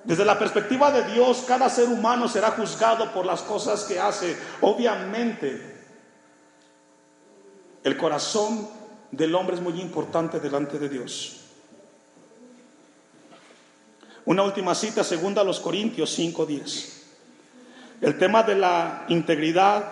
Desde 0.05 0.25
la 0.25 0.39
perspectiva 0.39 0.91
de 0.91 1.13
Dios, 1.13 1.45
cada 1.47 1.69
ser 1.69 1.89
humano 1.89 2.27
será 2.27 2.53
juzgado 2.53 3.13
por 3.13 3.27
las 3.27 3.43
cosas 3.43 3.85
que 3.85 4.01
hace. 4.01 4.35
Obviamente, 4.63 5.79
el 7.85 7.97
corazón 7.99 8.67
del 9.11 9.35
hombre 9.35 9.57
es 9.57 9.63
muy 9.63 9.79
importante 9.79 10.41
delante 10.41 10.79
de 10.79 10.89
Dios. 10.89 11.40
Una 14.31 14.45
última 14.45 14.77
cita, 14.77 15.03
segunda 15.03 15.41
a 15.41 15.45
los 15.45 15.59
Corintios 15.59 16.17
5:10. 16.17 17.03
El 18.01 18.17
tema 18.17 18.45
de 18.45 18.55
la 18.55 19.05
integridad 19.09 19.83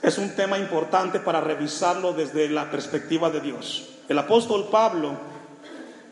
es 0.00 0.16
un 0.16 0.30
tema 0.36 0.60
importante 0.60 1.18
para 1.18 1.40
revisarlo 1.40 2.12
desde 2.12 2.48
la 2.48 2.70
perspectiva 2.70 3.30
de 3.30 3.40
Dios. 3.40 3.88
El 4.08 4.16
apóstol 4.20 4.68
Pablo 4.70 5.18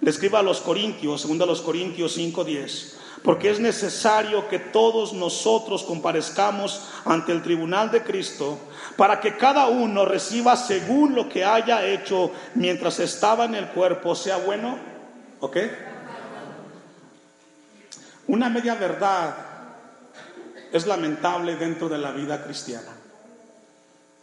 le 0.00 0.10
escribe 0.10 0.38
a 0.38 0.42
los 0.42 0.60
Corintios, 0.60 1.20
segunda 1.20 1.44
a 1.44 1.46
los 1.46 1.60
Corintios 1.60 2.16
5:10, 2.16 2.96
porque 3.22 3.50
es 3.50 3.60
necesario 3.60 4.48
que 4.48 4.58
todos 4.58 5.12
nosotros 5.12 5.84
comparezcamos 5.84 6.88
ante 7.04 7.30
el 7.30 7.44
tribunal 7.44 7.92
de 7.92 8.02
Cristo 8.02 8.58
para 8.96 9.20
que 9.20 9.36
cada 9.36 9.68
uno 9.68 10.04
reciba 10.04 10.56
según 10.56 11.14
lo 11.14 11.28
que 11.28 11.44
haya 11.44 11.86
hecho 11.86 12.32
mientras 12.56 12.98
estaba 12.98 13.44
en 13.44 13.54
el 13.54 13.68
cuerpo, 13.68 14.16
sea 14.16 14.38
bueno, 14.38 14.76
¿ok? 15.38 15.58
Una 18.28 18.48
media 18.48 18.74
verdad 18.74 19.36
es 20.72 20.86
lamentable 20.86 21.56
dentro 21.56 21.88
de 21.88 21.98
la 21.98 22.12
vida 22.12 22.42
cristiana. 22.42 22.92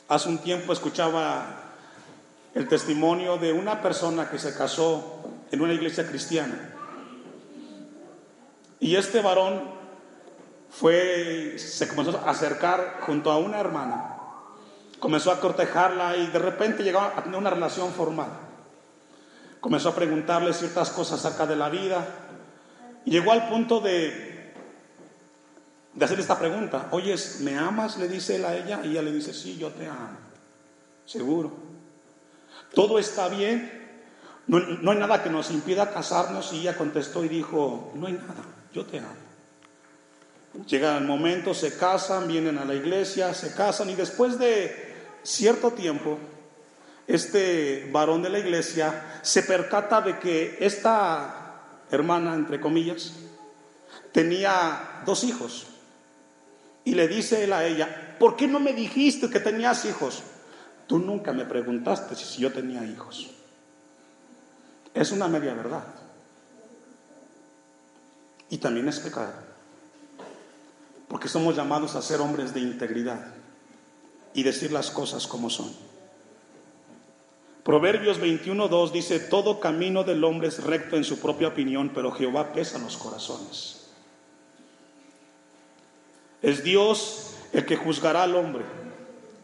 Hace 0.07 0.29
un 0.29 0.39
tiempo 0.39 0.73
escuchaba 0.73 1.45
el 2.53 2.67
testimonio 2.67 3.37
de 3.37 3.53
una 3.53 3.81
persona 3.81 4.29
que 4.29 4.37
se 4.37 4.53
casó 4.53 5.21
en 5.51 5.61
una 5.61 5.73
iglesia 5.73 6.07
cristiana. 6.07 6.75
Y 8.79 8.95
este 8.95 9.21
varón 9.21 9.63
fue, 10.69 11.55
se 11.57 11.87
comenzó 11.87 12.17
a 12.17 12.29
acercar 12.29 12.99
junto 13.01 13.31
a 13.31 13.37
una 13.37 13.59
hermana 13.59 14.13
comenzó 15.03 15.33
a 15.33 15.39
cortejarla 15.41 16.15
y 16.15 16.27
de 16.27 16.39
repente 16.39 16.81
llegó 16.81 17.01
a 17.01 17.21
tener 17.21 17.37
una 17.37 17.49
relación 17.49 17.91
formal. 17.91 18.29
Comenzó 19.59 19.89
a 19.89 19.95
preguntarle 19.95 20.53
ciertas 20.53 20.91
cosas 20.91 21.25
acerca 21.25 21.45
de 21.45 21.57
la 21.57 21.67
vida 21.67 22.07
llegó 23.11 23.31
al 23.31 23.49
punto 23.49 23.79
de, 23.79 24.53
de 25.93 26.05
hacer 26.05 26.19
esta 26.19 26.37
pregunta. 26.39 26.87
Oye, 26.91 27.15
¿me 27.41 27.57
amas? 27.57 27.97
Le 27.97 28.07
dice 28.07 28.35
él 28.35 28.45
a 28.45 28.55
ella 28.55 28.81
y 28.83 28.91
ella 28.91 29.01
le 29.01 29.11
dice, 29.11 29.33
sí, 29.33 29.57
yo 29.57 29.69
te 29.71 29.87
amo. 29.87 30.17
Seguro. 31.05 31.51
Todo 32.73 32.99
está 32.99 33.27
bien. 33.29 33.81
No, 34.47 34.59
no 34.59 34.91
hay 34.91 34.97
nada 34.97 35.23
que 35.23 35.29
nos 35.29 35.51
impida 35.51 35.93
casarnos 35.93 36.51
y 36.53 36.61
ella 36.61 36.77
contestó 36.77 37.23
y 37.23 37.29
dijo, 37.29 37.91
no 37.95 38.07
hay 38.07 38.13
nada, 38.13 38.43
yo 38.73 38.85
te 38.85 38.99
amo. 38.99 39.23
Llega 40.67 40.97
el 40.97 41.05
momento, 41.05 41.53
se 41.53 41.77
casan, 41.77 42.27
vienen 42.27 42.57
a 42.57 42.65
la 42.65 42.75
iglesia, 42.75 43.33
se 43.33 43.53
casan 43.53 43.89
y 43.89 43.95
después 43.95 44.37
de 44.37 44.93
cierto 45.23 45.71
tiempo, 45.71 46.19
este 47.07 47.89
varón 47.91 48.21
de 48.21 48.29
la 48.29 48.39
iglesia 48.39 49.19
se 49.23 49.43
percata 49.43 50.01
de 50.01 50.19
que 50.19 50.57
esta 50.59 51.42
hermana, 51.95 52.33
entre 52.35 52.59
comillas, 52.59 53.13
tenía 54.11 55.01
dos 55.05 55.23
hijos. 55.23 55.67
Y 56.85 56.95
le 56.95 57.07
dice 57.07 57.43
él 57.43 57.53
a 57.53 57.65
ella, 57.65 58.17
¿por 58.19 58.35
qué 58.35 58.47
no 58.47 58.59
me 58.59 58.73
dijiste 58.73 59.29
que 59.29 59.39
tenías 59.39 59.85
hijos? 59.85 60.23
Tú 60.87 60.99
nunca 60.99 61.31
me 61.31 61.45
preguntaste 61.45 62.15
si 62.15 62.41
yo 62.41 62.51
tenía 62.51 62.83
hijos. 62.83 63.29
Es 64.93 65.11
una 65.11 65.27
media 65.27 65.53
verdad. 65.53 65.85
Y 68.49 68.57
también 68.57 68.87
es 68.89 68.99
pecado 68.99 69.53
porque 71.13 71.27
somos 71.27 71.55
llamados 71.55 71.93
a 71.93 72.01
ser 72.01 72.21
hombres 72.21 72.55
de 72.55 72.59
integridad 72.59 73.23
y 74.33 74.41
decir 74.41 74.71
las 74.71 74.89
cosas 74.89 75.27
como 75.27 75.47
son. 75.47 75.71
Proverbios 77.63 78.19
21.2 78.19 78.91
dice, 78.91 79.19
todo 79.19 79.61
camino 79.61 80.03
del 80.03 80.23
hombre 80.25 80.49
es 80.49 80.61
recto 80.63 80.97
en 80.97 81.05
su 81.05 81.19
propia 81.19 81.47
opinión, 81.47 81.91
pero 81.95 82.11
Jehová 82.11 82.51
pesa 82.51 82.77
los 82.77 82.97
corazones. 82.97 83.87
Es 86.41 86.61
Dios 86.63 87.35
el 87.53 87.65
que 87.65 87.77
juzgará 87.77 88.23
al 88.23 88.35
hombre. 88.35 88.65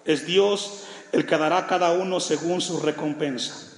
Es 0.03 0.25
Dios 0.25 0.83
el 1.13 1.25
que 1.25 1.37
dará 1.37 1.59
a 1.59 1.67
cada 1.67 1.93
uno 1.93 2.19
según 2.19 2.59
su 2.59 2.81
recompensa. 2.81 3.69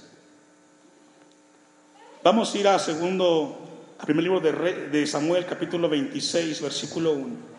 Vamos 2.24 2.52
a 2.52 2.58
ir 2.58 2.66
a 2.66 2.78
segundo, 2.80 3.58
al 3.98 4.06
primer 4.06 4.24
libro 4.24 4.40
de, 4.40 4.88
de 4.88 5.06
Samuel, 5.06 5.46
capítulo 5.46 5.88
26, 5.88 6.62
versículo 6.62 7.12
1. 7.12 7.52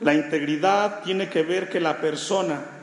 La 0.00 0.12
integridad 0.12 1.02
tiene 1.02 1.30
que 1.30 1.42
ver 1.42 1.70
que 1.70 1.80
la 1.80 2.00
persona, 2.02 2.75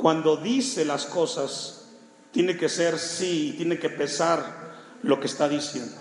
cuando 0.00 0.38
dice 0.38 0.86
las 0.86 1.04
cosas, 1.04 1.84
tiene 2.32 2.56
que 2.56 2.70
ser 2.70 2.98
sí, 2.98 3.52
tiene 3.58 3.78
que 3.78 3.90
pesar 3.90 4.72
lo 5.02 5.20
que 5.20 5.26
está 5.26 5.46
diciendo. 5.46 5.94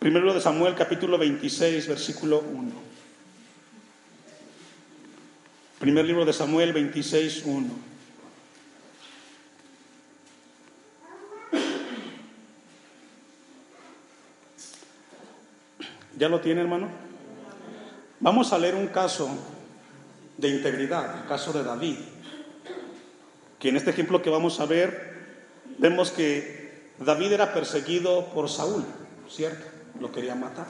Primero 0.00 0.34
de 0.34 0.40
Samuel 0.40 0.74
capítulo 0.74 1.16
26, 1.16 1.86
versículo 1.86 2.40
1. 2.40 2.72
Primer 5.78 6.04
libro 6.04 6.24
de 6.24 6.32
Samuel 6.32 6.72
26, 6.72 7.44
1. 7.44 7.68
¿Ya 16.18 16.28
lo 16.28 16.40
tiene, 16.40 16.62
hermano? 16.62 16.88
Vamos 18.18 18.52
a 18.52 18.58
leer 18.58 18.74
un 18.74 18.88
caso 18.88 19.53
de 20.36 20.48
integridad, 20.48 21.22
el 21.22 21.28
caso 21.28 21.52
de 21.52 21.62
David, 21.62 21.96
que 23.58 23.68
en 23.68 23.76
este 23.76 23.90
ejemplo 23.90 24.22
que 24.22 24.30
vamos 24.30 24.60
a 24.60 24.66
ver, 24.66 25.14
vemos 25.78 26.10
que 26.10 26.92
David 26.98 27.32
era 27.32 27.52
perseguido 27.52 28.26
por 28.32 28.48
Saúl, 28.48 28.84
¿cierto? 29.28 29.66
Lo 30.00 30.12
quería 30.12 30.34
matar. 30.34 30.66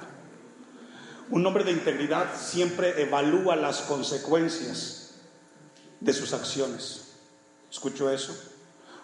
Un 1.31 1.47
hombre 1.47 1.65
de 1.65 1.73
integridad 1.73 2.27
siempre 2.37 3.03
evalúa 3.03 3.57
las 3.57 3.83
consecuencias 3.83 5.15
de 6.01 6.13
sus 6.13 6.35
acciones. 6.35 7.15
¿Escucho 7.71 8.11
eso? 8.11 8.37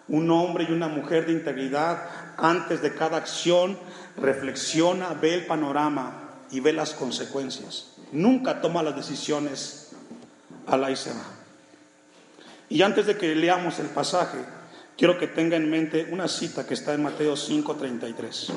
Un 0.07 0.29
hombre 0.29 0.65
y 0.69 0.71
una 0.71 0.87
mujer 0.87 1.25
de 1.25 1.33
integridad, 1.33 2.07
antes 2.37 2.81
de 2.81 2.93
cada 2.93 3.17
acción, 3.17 3.77
reflexiona, 4.17 5.13
ve 5.13 5.33
el 5.33 5.45
panorama 5.47 6.29
y 6.51 6.59
ve 6.59 6.73
las 6.73 6.93
consecuencias 6.93 7.91
nunca 8.11 8.61
toma 8.61 8.83
las 8.83 8.95
decisiones 8.95 9.90
a 10.71 10.77
la 10.77 10.95
se 10.95 11.11
Y 12.69 12.81
antes 12.81 13.05
de 13.05 13.17
que 13.17 13.35
leamos 13.35 13.79
el 13.79 13.87
pasaje, 13.87 14.37
quiero 14.97 15.19
que 15.19 15.27
tenga 15.27 15.57
en 15.57 15.69
mente 15.69 16.07
una 16.09 16.27
cita 16.27 16.65
que 16.65 16.73
está 16.73 16.93
en 16.93 17.03
Mateo 17.03 17.35
5:33. 17.35 18.51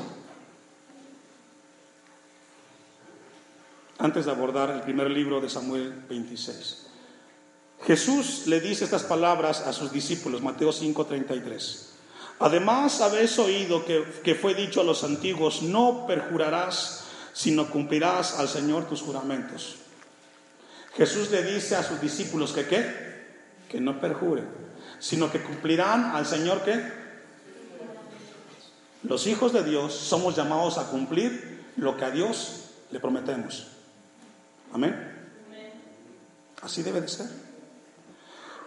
Antes 3.99 4.27
de 4.27 4.31
abordar 4.31 4.71
el 4.71 4.83
primer 4.83 5.11
libro 5.11 5.41
de 5.41 5.51
Samuel 5.51 5.93
26. 6.09 6.87
Jesús 7.85 8.47
le 8.47 8.61
dice 8.61 8.85
estas 8.85 9.03
palabras 9.03 9.61
a 9.67 9.73
sus 9.73 9.91
discípulos, 9.91 10.41
Mateo 10.41 10.73
5:33. 10.73 11.91
Además 12.39 13.01
habéis 13.01 13.39
oído 13.39 13.85
que, 13.85 14.05
que 14.23 14.35
fue 14.35 14.55
dicho 14.55 14.81
a 14.81 14.85
los 14.85 15.03
antiguos, 15.03 15.63
no 15.63 16.07
perjurarás 16.07 17.05
sino 17.33 17.69
cumplirás 17.69 18.39
al 18.39 18.49
Señor 18.49 18.89
tus 18.89 19.03
juramentos. 19.03 19.84
Jesús 20.97 21.31
le 21.31 21.43
dice 21.43 21.77
a 21.77 21.83
sus 21.83 22.01
discípulos 22.01 22.53
que 22.53 22.67
qué? 22.67 23.15
Que 23.69 23.81
no 23.81 24.01
perjuren, 24.01 24.47
sino 24.99 25.31
que 25.31 25.43
cumplirán 25.43 26.15
al 26.15 26.27
Señor 26.27 26.63
qué? 26.63 27.05
Los 29.03 29.27
hijos 29.27 29.53
de 29.53 29.65
Dios 29.65 29.93
somos 29.93 30.37
llamados 30.37 30.79
a 30.79 30.89
cumplir 30.89 31.63
lo 31.77 31.97
que 31.97 32.05
a 32.05 32.11
Dios 32.11 32.71
le 32.91 33.01
prometemos. 33.01 33.67
Amén. 34.73 35.13
Así 36.63 36.83
debe 36.83 37.01
de 37.01 37.09
ser. 37.09 37.27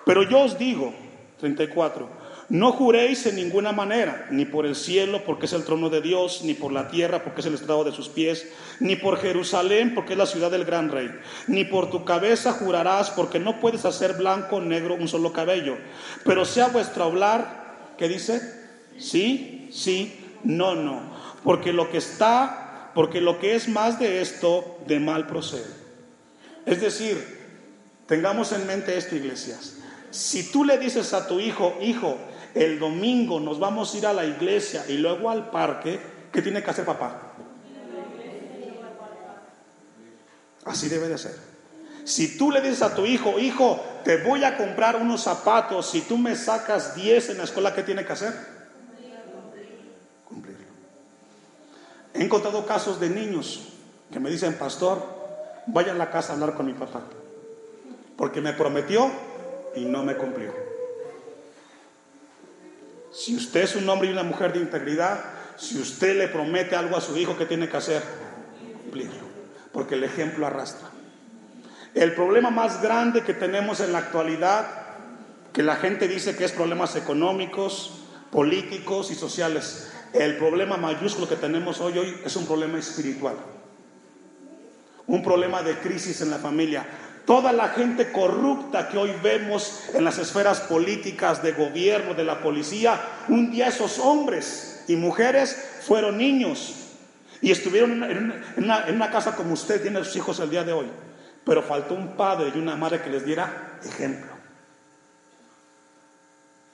Pero 0.05 0.23
yo 0.23 0.41
os 0.41 0.57
digo, 0.57 0.93
34, 1.39 2.09
no 2.49 2.71
juréis 2.71 3.25
en 3.25 3.35
ninguna 3.35 3.73
manera, 3.73 4.27
ni 4.31 4.45
por 4.45 4.65
el 4.65 4.75
cielo, 4.75 5.23
porque 5.25 5.47
es 5.47 5.53
el 5.53 5.65
trono 5.65 5.89
de 5.89 6.01
Dios, 6.01 6.43
ni 6.43 6.53
por 6.53 6.71
la 6.71 6.87
tierra, 6.87 7.21
porque 7.23 7.41
es 7.41 7.47
el 7.47 7.55
estrado 7.55 7.83
de 7.83 7.91
sus 7.91 8.07
pies, 8.07 8.47
ni 8.79 8.95
por 8.95 9.17
Jerusalén, 9.17 9.93
porque 9.93 10.13
es 10.13 10.17
la 10.17 10.25
ciudad 10.25 10.49
del 10.49 10.63
gran 10.63 10.89
rey, 10.89 11.11
ni 11.47 11.65
por 11.65 11.89
tu 11.89 12.05
cabeza 12.05 12.53
jurarás, 12.53 13.09
porque 13.09 13.39
no 13.39 13.59
puedes 13.59 13.83
hacer 13.83 14.13
blanco 14.13 14.57
o 14.57 14.61
negro 14.61 14.95
un 14.95 15.09
solo 15.09 15.33
cabello. 15.33 15.77
Pero 16.23 16.45
sea 16.45 16.67
vuestro 16.67 17.03
hablar, 17.03 17.93
¿qué 17.97 18.07
dice? 18.07 18.41
Sí, 18.97 19.67
sí, 19.73 20.17
no, 20.43 20.73
no. 20.73 21.01
Porque 21.43 21.73
lo 21.73 21.91
que 21.91 21.97
está, 21.97 22.91
porque 22.95 23.19
lo 23.19 23.39
que 23.39 23.55
es 23.55 23.67
más 23.67 23.99
de 23.99 24.21
esto, 24.21 24.79
de 24.87 25.01
mal 25.01 25.27
procede. 25.27 25.67
Es 26.65 26.79
decir, 26.79 27.17
tengamos 28.07 28.53
en 28.53 28.65
mente 28.67 28.97
esto, 28.97 29.17
iglesias. 29.17 29.79
Si 30.11 30.49
tú 30.51 30.63
le 30.63 30.77
dices 30.77 31.13
a 31.13 31.27
tu 31.27 31.39
hijo, 31.41 31.77
hijo, 31.81 32.17
el 32.57 32.79
domingo 32.79 33.39
nos 33.39 33.59
vamos 33.59 33.93
a 33.93 33.97
ir 33.97 34.07
a 34.07 34.13
la 34.13 34.25
iglesia 34.25 34.83
y 34.87 34.97
luego 34.97 35.29
al 35.29 35.49
parque, 35.51 35.99
¿qué 36.31 36.41
tiene 36.41 36.63
que 36.63 36.71
hacer 36.71 36.85
papá? 36.85 37.33
Así 40.65 40.89
debe 40.89 41.07
de 41.07 41.17
ser. 41.17 41.35
Si 42.03 42.37
tú 42.37 42.51
le 42.51 42.61
dices 42.61 42.81
a 42.81 42.95
tu 42.95 43.05
hijo, 43.05 43.39
hijo, 43.39 43.83
te 44.03 44.23
voy 44.23 44.43
a 44.43 44.57
comprar 44.57 44.95
unos 44.95 45.23
zapatos, 45.23 45.89
si 45.89 46.01
tú 46.01 46.17
me 46.17 46.35
sacas 46.35 46.95
10 46.95 47.31
en 47.31 47.37
la 47.37 47.43
escuela, 47.43 47.73
¿qué 47.73 47.83
tiene 47.83 48.05
que 48.05 48.13
hacer? 48.13 48.33
Cumplirlo. 50.25 50.65
He 52.13 52.23
encontrado 52.23 52.65
casos 52.65 52.99
de 52.99 53.09
niños 53.09 53.73
que 54.11 54.19
me 54.19 54.29
dicen, 54.29 54.53
pastor, 54.53 55.03
vaya 55.67 55.91
a 55.91 55.95
la 55.95 56.09
casa 56.09 56.31
a 56.31 56.35
hablar 56.35 56.53
con 56.55 56.65
mi 56.65 56.73
papá, 56.73 57.01
porque 58.15 58.41
me 58.41 58.53
prometió 58.53 59.11
y 59.75 59.85
no 59.85 60.03
me 60.03 60.15
cumplió. 60.15 60.66
Si 63.17 63.35
usted 63.35 63.63
es 63.63 63.75
un 63.75 63.89
hombre 63.89 64.09
y 64.09 64.11
una 64.11 64.21
mujer 64.21 64.53
de 64.53 64.59
integridad, 64.59 65.19
si 65.55 65.79
usted 65.79 66.15
le 66.19 66.27
promete 66.27 66.75
algo 66.75 66.95
a 66.95 67.01
su 67.01 67.17
hijo, 67.17 67.35
¿qué 67.35 67.47
tiene 67.47 67.67
que 67.67 67.75
hacer? 67.75 68.03
Cumplirlo, 68.83 69.23
porque 69.73 69.95
el 69.95 70.03
ejemplo 70.03 70.45
arrastra. 70.45 70.89
El 71.95 72.13
problema 72.13 72.51
más 72.51 72.79
grande 72.79 73.23
que 73.23 73.33
tenemos 73.33 73.79
en 73.79 73.91
la 73.91 73.97
actualidad, 73.97 74.67
que 75.51 75.63
la 75.63 75.77
gente 75.77 76.07
dice 76.07 76.35
que 76.35 76.45
es 76.45 76.51
problemas 76.51 76.95
económicos, 76.95 78.03
políticos 78.31 79.09
y 79.09 79.15
sociales, 79.15 79.91
el 80.13 80.37
problema 80.37 80.77
mayúsculo 80.77 81.27
que 81.27 81.37
tenemos 81.37 81.81
hoy, 81.81 81.97
hoy 81.97 82.21
es 82.23 82.35
un 82.35 82.45
problema 82.45 82.77
espiritual, 82.77 83.35
un 85.07 85.23
problema 85.23 85.63
de 85.63 85.75
crisis 85.79 86.21
en 86.21 86.29
la 86.29 86.37
familia, 86.37 86.85
Toda 87.27 87.51
la 87.51 87.67
gente 87.67 88.13
corrupta 88.13 88.87
que 88.87 88.97
hoy 88.97 89.13
vemos 89.21 89.81
en 89.93 90.05
las 90.05 90.17
esferas 90.17 90.61
políticas, 90.61 91.43
de 91.43 91.51
gobierno, 91.51 92.13
de 92.13 92.23
la 92.23 92.39
policía, 92.41 93.01
un 93.27 93.51
día 93.51 93.67
esos 93.67 93.99
hombres 93.99 94.85
y 94.87 94.95
mujeres 94.95 95.81
fueron 95.85 96.17
niños 96.17 96.73
y 97.41 97.51
estuvieron 97.51 98.01
en 98.01 98.33
una, 98.55 99.11
casa 99.11 99.35
como 99.35 99.55
usted 99.55 99.81
tiene 99.81 100.01
sus 100.05 100.15
hijos 100.15 100.39
el 100.39 100.49
día 100.49 100.63
de 100.63 100.71
hoy. 100.71 100.87
pero 101.43 101.61
faltó 101.61 101.95
un 101.95 102.15
padre 102.15 102.53
y 102.55 102.59
una 102.59 102.77
madre 102.77 103.01
que 103.01 103.09
les 103.09 103.25
diera 103.25 103.77
ejemplo. 103.83 104.31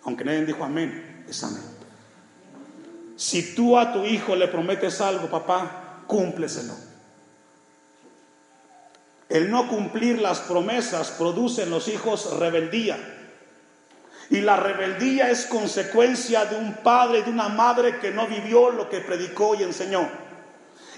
Aunque 0.03 0.23
nadie 0.23 0.45
dijo 0.45 0.63
amén, 0.63 1.25
es 1.27 1.43
amén. 1.43 1.63
Si 3.15 3.55
tú 3.55 3.75
a 3.75 3.91
tu 3.91 4.05
hijo 4.05 4.35
le 4.35 4.47
prometes 4.47 5.01
algo, 5.01 5.31
papá, 5.31 6.03
cúmpleselo. 6.05 6.92
El 9.29 9.49
no 9.49 9.67
cumplir 9.67 10.21
las 10.21 10.39
promesas 10.39 11.11
produce 11.11 11.63
en 11.63 11.69
los 11.69 11.87
hijos 11.87 12.37
rebeldía. 12.37 12.97
Y 14.29 14.41
la 14.41 14.57
rebeldía 14.57 15.29
es 15.29 15.45
consecuencia 15.45 16.45
de 16.45 16.55
un 16.55 16.75
padre 16.75 17.19
y 17.19 17.21
de 17.23 17.29
una 17.29 17.49
madre 17.49 17.99
que 17.99 18.11
no 18.11 18.27
vivió 18.27 18.69
lo 18.69 18.89
que 18.89 18.99
predicó 18.99 19.55
y 19.55 19.63
enseñó. 19.63 20.09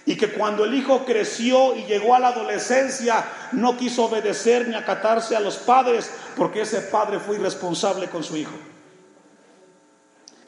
Y 0.05 0.15
que 0.15 0.31
cuando 0.31 0.65
el 0.65 0.75
hijo 0.75 1.03
creció 1.03 1.75
y 1.75 1.85
llegó 1.85 2.13
a 2.13 2.19
la 2.19 2.27
adolescencia, 2.29 3.25
no 3.53 3.75
quiso 3.75 4.05
obedecer 4.05 4.67
ni 4.67 4.75
acatarse 4.75 5.35
a 5.35 5.39
los 5.39 5.57
padres, 5.57 6.11
porque 6.35 6.61
ese 6.61 6.81
padre 6.81 7.19
fue 7.19 7.37
irresponsable 7.37 8.07
con 8.07 8.23
su 8.23 8.37
hijo. 8.37 8.55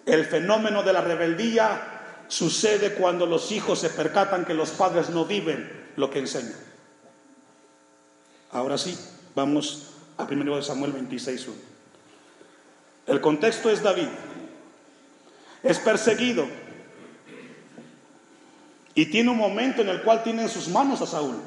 El 0.06 0.26
fenómeno 0.26 0.84
de 0.84 0.94
la 0.94 1.02
rebeldía 1.02 1.98
sucede 2.28 2.94
cuando 2.94 3.26
los 3.26 3.52
hijos 3.52 3.80
se 3.80 3.90
percatan 3.90 4.46
que 4.46 4.54
los 4.54 4.70
padres 4.72 5.10
no 5.10 5.26
viven 5.26 5.92
lo 5.96 6.10
que 6.10 6.20
enseñan. 6.20 6.67
Ahora 8.52 8.78
sí, 8.78 8.98
vamos 9.36 9.94
a 10.18 10.24
1 10.24 10.62
Samuel 10.62 10.94
26.1. 10.94 11.54
El 13.08 13.22
contexto 13.22 13.70
es 13.70 13.82
David. 13.82 14.08
Es 15.64 15.80
perseguido. 15.80 16.46
Y 18.96 19.06
tiene 19.08 19.30
un 19.30 19.38
momento 19.38 19.82
en 19.82 19.90
el 19.90 20.02
cual 20.02 20.24
tiene 20.24 20.44
en 20.44 20.50
sus 20.50 20.68
manos 20.68 21.02
a 21.02 21.08
Saúl. 21.08 21.38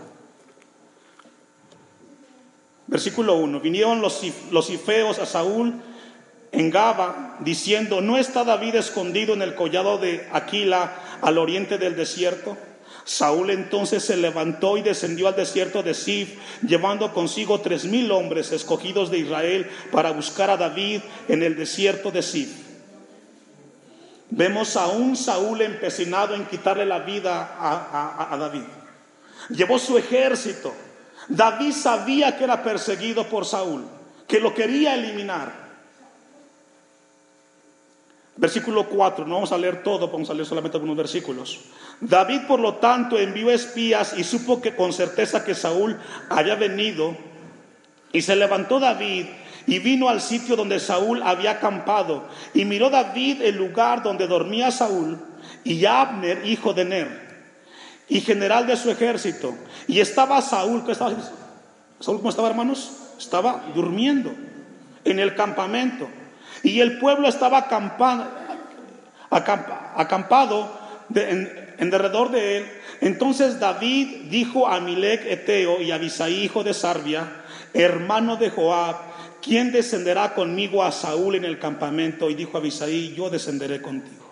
Versículo 2.86 3.34
1. 3.36 3.60
Vinieron 3.60 4.00
los, 4.00 4.22
los 4.50 4.70
a 5.18 5.26
Saúl 5.26 5.74
en 6.52 6.70
Gaba, 6.70 7.36
diciendo, 7.40 8.00
¿no 8.00 8.18
está 8.18 8.44
David 8.44 8.74
escondido 8.74 9.34
en 9.34 9.42
el 9.42 9.54
collado 9.54 9.98
de 9.98 10.28
Aquila 10.32 11.18
al 11.22 11.38
oriente 11.38 11.78
del 11.78 11.96
desierto? 11.96 12.56
Saúl 13.04 13.50
entonces 13.50 14.04
se 14.04 14.16
levantó 14.16 14.76
y 14.76 14.82
descendió 14.82 15.28
al 15.28 15.36
desierto 15.36 15.82
de 15.82 15.94
Sif, 15.94 16.34
llevando 16.62 17.12
consigo 17.12 17.60
tres 17.60 17.84
mil 17.84 18.10
hombres 18.12 18.52
escogidos 18.52 19.10
de 19.10 19.18
Israel 19.18 19.68
para 19.90 20.12
buscar 20.12 20.50
a 20.50 20.56
David 20.56 21.00
en 21.28 21.42
el 21.42 21.56
desierto 21.56 22.10
de 22.10 22.22
Sif. 22.22 22.50
Vemos 24.30 24.76
a 24.76 24.86
un 24.86 25.16
Saúl 25.16 25.60
empecinado 25.62 26.34
en 26.34 26.46
quitarle 26.46 26.86
la 26.86 27.00
vida 27.00 27.56
a, 27.58 28.32
a 28.32 28.36
David. 28.36 28.62
Llevó 29.48 29.78
su 29.78 29.98
ejército. 29.98 30.72
David 31.28 31.72
sabía 31.72 32.36
que 32.36 32.44
era 32.44 32.62
perseguido 32.62 33.28
por 33.28 33.44
Saúl, 33.44 33.84
que 34.28 34.40
lo 34.40 34.54
quería 34.54 34.94
eliminar. 34.94 35.69
Versículo 38.40 38.88
4, 38.88 39.26
no 39.26 39.34
vamos 39.34 39.52
a 39.52 39.58
leer 39.58 39.82
todo, 39.82 40.08
vamos 40.08 40.30
a 40.30 40.32
leer 40.32 40.46
solamente 40.46 40.78
algunos 40.78 40.96
versículos. 40.96 41.60
David, 42.00 42.46
por 42.48 42.58
lo 42.58 42.76
tanto, 42.76 43.18
envió 43.18 43.50
espías 43.50 44.14
y 44.16 44.24
supo 44.24 44.62
que 44.62 44.74
con 44.74 44.94
certeza 44.94 45.44
que 45.44 45.54
Saúl 45.54 45.98
había 46.30 46.54
venido. 46.54 47.14
Y 48.14 48.22
se 48.22 48.36
levantó 48.36 48.80
David 48.80 49.26
y 49.66 49.78
vino 49.80 50.08
al 50.08 50.22
sitio 50.22 50.56
donde 50.56 50.80
Saúl 50.80 51.22
había 51.22 51.50
acampado. 51.50 52.28
Y 52.54 52.64
miró 52.64 52.88
David 52.88 53.42
el 53.42 53.56
lugar 53.56 54.02
donde 54.02 54.26
dormía 54.26 54.70
Saúl 54.70 55.18
y 55.62 55.84
Abner, 55.84 56.46
hijo 56.46 56.72
de 56.72 56.86
Ner, 56.86 57.44
y 58.08 58.22
general 58.22 58.66
de 58.66 58.78
su 58.78 58.90
ejército. 58.90 59.54
Y 59.86 60.00
estaba 60.00 60.40
Saúl, 60.40 60.86
¿qué 60.86 60.92
estaba? 60.92 61.10
Saúl, 62.00 62.16
¿cómo 62.16 62.30
estaba, 62.30 62.48
hermanos? 62.48 62.90
Estaba 63.18 63.66
durmiendo 63.74 64.32
en 65.04 65.18
el 65.18 65.34
campamento. 65.34 66.08
Y 66.62 66.80
el 66.80 66.98
pueblo 66.98 67.28
estaba 67.28 67.68
acampado 69.96 70.78
en, 71.14 71.90
derredor 71.90 72.30
de 72.30 72.58
él. 72.58 72.66
Entonces 73.00 73.58
David 73.58 74.28
dijo 74.30 74.68
a 74.68 74.80
Milec 74.80 75.24
Eteo 75.26 75.80
y 75.80 75.90
a 75.90 75.94
Abisaí, 75.94 76.44
hijo 76.44 76.62
de 76.62 76.74
Sarbia, 76.74 77.42
hermano 77.72 78.36
de 78.36 78.50
Joab, 78.50 78.96
¿quién 79.40 79.72
descenderá 79.72 80.34
conmigo 80.34 80.84
a 80.84 80.92
Saúl 80.92 81.36
en 81.36 81.44
el 81.44 81.58
campamento? 81.58 82.28
Y 82.28 82.34
dijo 82.34 82.56
a 82.56 82.60
Abisaí, 82.60 83.14
yo 83.14 83.30
descenderé 83.30 83.80
contigo. 83.80 84.30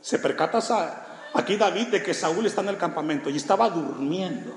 Se 0.00 0.20
percata 0.20 0.60
aquí 1.34 1.56
David 1.56 1.88
de 1.88 2.02
que 2.02 2.14
Saúl 2.14 2.46
está 2.46 2.60
en 2.60 2.68
el 2.68 2.76
campamento 2.76 3.28
y 3.28 3.36
estaba 3.36 3.68
durmiendo. 3.68 4.54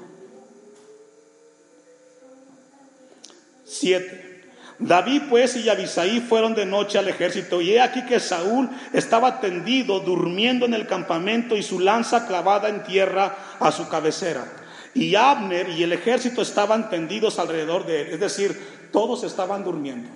Siete. 3.66 4.29
David 4.80 5.24
pues 5.30 5.58
y 5.58 5.68
Abisaí 5.68 6.22
fueron 6.22 6.56
de 6.56 6.66
noche 6.66 6.98
al 6.98 7.10
ejército 7.10 7.60
y 7.60 7.72
he 7.72 7.82
aquí 7.82 8.06
que 8.06 8.20
Saúl 8.20 8.70
estaba 8.94 9.42
tendido 9.42 10.00
durmiendo 10.00 10.66
en 10.66 10.74
el 10.74 10.88
campamento 10.88 11.58
y 11.58 11.64
su 11.64 11.80
lanza 11.82 12.26
clavada 12.26 12.70
en 12.70 12.84
tierra 12.84 13.36
a 13.60 13.72
su 13.74 13.90
cabecera. 13.90 14.46
Y 14.94 15.16
Abner 15.16 15.70
y 15.70 15.84
el 15.84 15.92
ejército 15.92 16.42
estaban 16.42 16.90
tendidos 16.90 17.40
alrededor 17.40 17.86
de 17.86 18.02
él, 18.02 18.08
es 18.14 18.20
decir, 18.22 18.90
todos 18.92 19.24
estaban 19.26 19.66
durmiendo. 19.66 20.10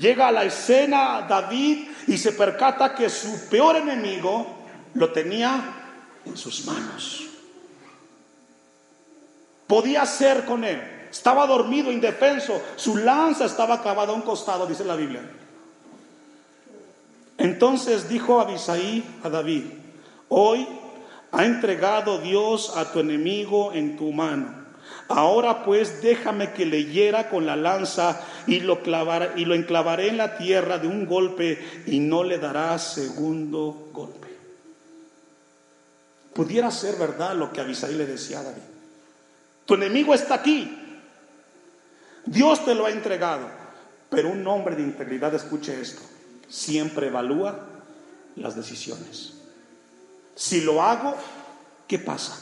Llega 0.00 0.28
a 0.28 0.32
la 0.32 0.44
escena 0.44 1.26
David 1.28 1.88
y 2.06 2.16
se 2.16 2.32
percata 2.32 2.94
que 2.94 3.10
su 3.10 3.48
peor 3.50 3.76
enemigo 3.76 4.58
lo 4.94 5.12
tenía 5.12 5.62
en 6.24 6.36
sus 6.36 6.64
manos. 6.64 7.26
Podía 9.66 10.06
ser 10.06 10.46
con 10.46 10.64
él. 10.64 10.97
Estaba 11.10 11.46
dormido, 11.46 11.90
indefenso. 11.90 12.60
Su 12.76 12.96
lanza 12.96 13.44
estaba 13.44 13.82
clavada 13.82 14.12
a 14.12 14.16
un 14.16 14.22
costado, 14.22 14.66
dice 14.66 14.84
la 14.84 14.96
Biblia. 14.96 15.22
Entonces 17.38 18.08
dijo 18.08 18.40
Abisaí 18.40 19.04
a 19.22 19.28
David, 19.28 19.62
hoy 20.28 20.66
ha 21.30 21.44
entregado 21.44 22.18
Dios 22.18 22.76
a 22.76 22.92
tu 22.92 22.98
enemigo 22.98 23.72
en 23.72 23.96
tu 23.96 24.12
mano. 24.12 24.58
Ahora 25.08 25.64
pues 25.64 26.02
déjame 26.02 26.52
que 26.52 26.66
le 26.66 26.84
hiera 26.84 27.30
con 27.30 27.46
la 27.46 27.56
lanza 27.56 28.20
y 28.46 28.60
lo, 28.60 28.80
y 29.36 29.44
lo 29.44 29.54
enclavaré 29.54 30.08
en 30.08 30.18
la 30.18 30.36
tierra 30.36 30.78
de 30.78 30.88
un 30.88 31.06
golpe 31.06 31.84
y 31.86 32.00
no 32.00 32.24
le 32.24 32.38
dará 32.38 32.78
segundo 32.78 33.88
golpe. 33.92 34.28
Pudiera 36.34 36.70
ser 36.70 36.96
verdad 36.96 37.34
lo 37.34 37.52
que 37.52 37.60
Abisaí 37.60 37.94
le 37.94 38.06
decía 38.06 38.40
a 38.40 38.44
David. 38.44 38.62
Tu 39.64 39.74
enemigo 39.74 40.14
está 40.14 40.34
aquí, 40.34 40.77
Dios 42.30 42.64
te 42.64 42.74
lo 42.74 42.86
ha 42.86 42.90
entregado. 42.90 43.48
Pero 44.10 44.30
un 44.30 44.46
hombre 44.46 44.76
de 44.76 44.82
integridad, 44.82 45.34
escuche 45.34 45.80
esto, 45.80 46.02
siempre 46.48 47.08
evalúa 47.08 47.58
las 48.36 48.56
decisiones. 48.56 49.34
Si 50.34 50.62
lo 50.62 50.82
hago, 50.82 51.14
¿qué 51.86 51.98
pasa? 51.98 52.38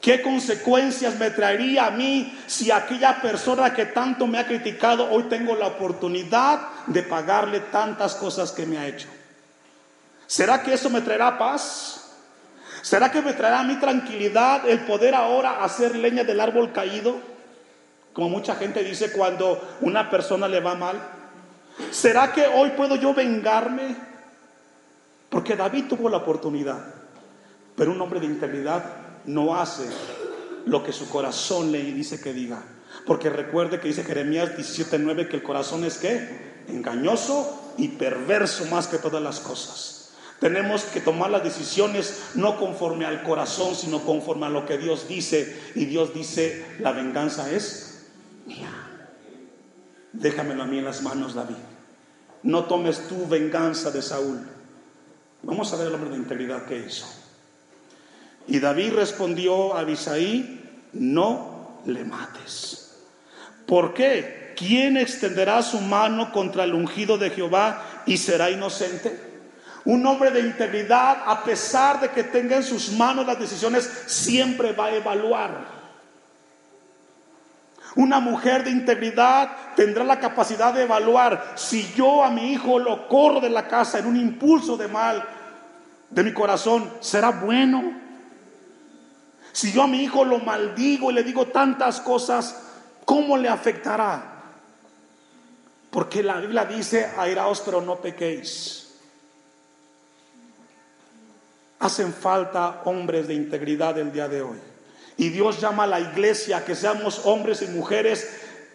¿Qué 0.00 0.20
consecuencias 0.20 1.18
me 1.18 1.30
traería 1.30 1.86
a 1.86 1.90
mí 1.92 2.36
si 2.46 2.70
aquella 2.70 3.22
persona 3.22 3.72
que 3.72 3.86
tanto 3.86 4.26
me 4.26 4.38
ha 4.38 4.46
criticado 4.46 5.08
hoy 5.10 5.24
tengo 5.24 5.54
la 5.54 5.68
oportunidad 5.68 6.60
de 6.88 7.04
pagarle 7.04 7.60
tantas 7.60 8.16
cosas 8.16 8.50
que 8.50 8.66
me 8.66 8.78
ha 8.78 8.88
hecho? 8.88 9.08
¿Será 10.26 10.62
que 10.62 10.74
eso 10.74 10.90
me 10.90 11.00
traerá 11.00 11.38
paz? 11.38 12.10
¿Será 12.82 13.12
que 13.12 13.22
me 13.22 13.32
traerá 13.32 13.60
a 13.60 13.64
mí 13.64 13.76
tranquilidad 13.76 14.68
el 14.68 14.80
poder 14.80 15.14
ahora 15.14 15.62
hacer 15.62 15.94
leña 15.94 16.24
del 16.24 16.40
árbol 16.40 16.72
caído? 16.72 17.31
Como 18.12 18.28
mucha 18.28 18.56
gente 18.56 18.84
dice 18.84 19.12
cuando 19.12 19.60
una 19.80 20.10
persona 20.10 20.48
le 20.48 20.60
va 20.60 20.74
mal. 20.74 20.96
¿Será 21.90 22.32
que 22.32 22.46
hoy 22.46 22.70
puedo 22.70 22.96
yo 22.96 23.14
vengarme? 23.14 23.96
Porque 25.30 25.56
David 25.56 25.86
tuvo 25.88 26.10
la 26.10 26.18
oportunidad, 26.18 26.78
pero 27.74 27.90
un 27.90 28.00
hombre 28.00 28.20
de 28.20 28.26
integridad 28.26 28.84
no 29.24 29.56
hace 29.56 29.84
lo 30.66 30.84
que 30.84 30.92
su 30.92 31.08
corazón 31.08 31.72
le 31.72 31.82
dice 31.82 32.20
que 32.20 32.34
diga. 32.34 32.62
Porque 33.06 33.30
recuerde 33.30 33.80
que 33.80 33.88
dice 33.88 34.04
Jeremías 34.04 34.50
17:9 34.56 35.28
que 35.28 35.36
el 35.36 35.42
corazón 35.42 35.84
es 35.84 35.96
que 35.96 36.52
engañoso 36.68 37.72
y 37.78 37.88
perverso 37.88 38.66
más 38.66 38.86
que 38.86 38.98
todas 38.98 39.22
las 39.22 39.40
cosas. 39.40 40.10
Tenemos 40.38 40.82
que 40.84 41.00
tomar 41.00 41.30
las 41.30 41.44
decisiones 41.44 42.32
no 42.34 42.58
conforme 42.58 43.06
al 43.06 43.22
corazón, 43.22 43.74
sino 43.74 44.00
conforme 44.00 44.46
a 44.46 44.50
lo 44.50 44.66
que 44.66 44.76
Dios 44.76 45.06
dice. 45.08 45.56
Y 45.76 45.84
Dios 45.84 46.12
dice, 46.12 46.66
la 46.80 46.92
venganza 46.92 47.50
es 47.50 47.91
mía. 48.46 48.70
Déjamelo 50.12 50.62
a 50.62 50.66
mí 50.66 50.78
en 50.78 50.84
las 50.84 51.02
manos, 51.02 51.34
David. 51.34 51.56
No 52.42 52.64
tomes 52.64 53.08
tu 53.08 53.26
venganza 53.26 53.90
de 53.90 54.02
Saúl. 54.02 54.40
Vamos 55.42 55.72
a 55.72 55.76
ver 55.76 55.88
el 55.88 55.94
hombre 55.94 56.10
de 56.10 56.16
integridad 56.16 56.66
que 56.66 56.78
hizo. 56.78 57.06
Y 58.46 58.58
David 58.58 58.94
respondió 58.94 59.74
a 59.74 59.80
Abisaí, 59.80 60.88
no 60.92 61.80
le 61.86 62.04
mates. 62.04 62.96
¿Por 63.66 63.94
qué? 63.94 64.54
¿Quién 64.56 64.96
extenderá 64.96 65.62
su 65.62 65.80
mano 65.80 66.30
contra 66.32 66.64
el 66.64 66.74
ungido 66.74 67.16
de 67.16 67.30
Jehová 67.30 68.02
y 68.06 68.18
será 68.18 68.50
inocente? 68.50 69.32
Un 69.84 70.04
hombre 70.06 70.30
de 70.30 70.40
integridad, 70.40 71.22
a 71.26 71.42
pesar 71.42 72.00
de 72.00 72.10
que 72.10 72.24
tenga 72.24 72.56
en 72.56 72.62
sus 72.62 72.92
manos 72.92 73.26
las 73.26 73.38
decisiones, 73.38 73.90
siempre 74.06 74.72
va 74.72 74.86
a 74.86 74.94
evaluar 74.94 75.71
Una 77.94 78.20
mujer 78.20 78.64
de 78.64 78.70
integridad 78.70 79.50
tendrá 79.76 80.02
la 80.04 80.18
capacidad 80.18 80.72
de 80.72 80.84
evaluar 80.84 81.52
si 81.56 81.92
yo 81.94 82.24
a 82.24 82.30
mi 82.30 82.52
hijo 82.52 82.78
lo 82.78 83.06
corro 83.06 83.40
de 83.40 83.50
la 83.50 83.68
casa 83.68 83.98
en 83.98 84.06
un 84.06 84.16
impulso 84.16 84.76
de 84.76 84.88
mal 84.88 85.22
de 86.08 86.22
mi 86.22 86.32
corazón, 86.32 86.90
¿será 87.00 87.30
bueno? 87.30 88.00
Si 89.52 89.72
yo 89.72 89.82
a 89.82 89.86
mi 89.86 90.02
hijo 90.02 90.24
lo 90.24 90.38
maldigo 90.38 91.10
y 91.10 91.14
le 91.14 91.22
digo 91.22 91.46
tantas 91.48 92.00
cosas, 92.00 92.62
¿cómo 93.04 93.36
le 93.36 93.48
afectará? 93.48 94.32
Porque 95.90 96.22
la 96.22 96.40
Biblia 96.40 96.64
dice, 96.64 97.10
airaos 97.18 97.60
pero 97.60 97.82
no 97.82 97.96
pequéis. 97.96 98.94
Hacen 101.80 102.14
falta 102.14 102.82
hombres 102.84 103.28
de 103.28 103.34
integridad 103.34 103.98
el 103.98 104.12
día 104.12 104.28
de 104.28 104.40
hoy. 104.40 104.71
Y 105.22 105.28
Dios 105.28 105.60
llama 105.60 105.84
a 105.84 105.86
la 105.86 106.00
iglesia 106.00 106.64
que 106.64 106.74
seamos 106.74 107.20
hombres 107.26 107.62
y 107.62 107.68
mujeres 107.68 108.28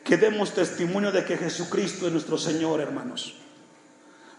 que 0.05 0.15
demos 0.15 0.53
testimonio 0.53 1.11
de 1.11 1.25
que 1.25 1.35
Jesucristo 1.35 2.07
es 2.07 2.13
nuestro 2.13 2.37
Señor, 2.37 2.79
hermanos. 2.79 3.35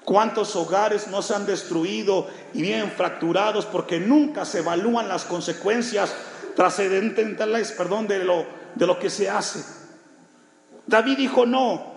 ¿Cuántos 0.07 0.57
hogares 0.57 1.09
no 1.09 1.21
se 1.21 1.35
han 1.35 1.45
destruido 1.45 2.27
y 2.55 2.63
bien 2.63 2.91
fracturados 2.93 3.67
porque 3.67 4.01
nunca 4.01 4.47
se 4.47 4.61
evalúan 4.61 5.07
las 5.07 5.27
consecuencias 5.27 6.15
trascendentales, 6.57 7.73
perdón, 7.73 8.09
de 8.09 8.25
lo, 8.25 8.47
de 8.75 8.87
lo 8.87 8.99
que 8.99 9.11
se 9.11 9.29
hace? 9.29 9.63
David 10.87 11.19
dijo 11.19 11.45
no, 11.45 11.93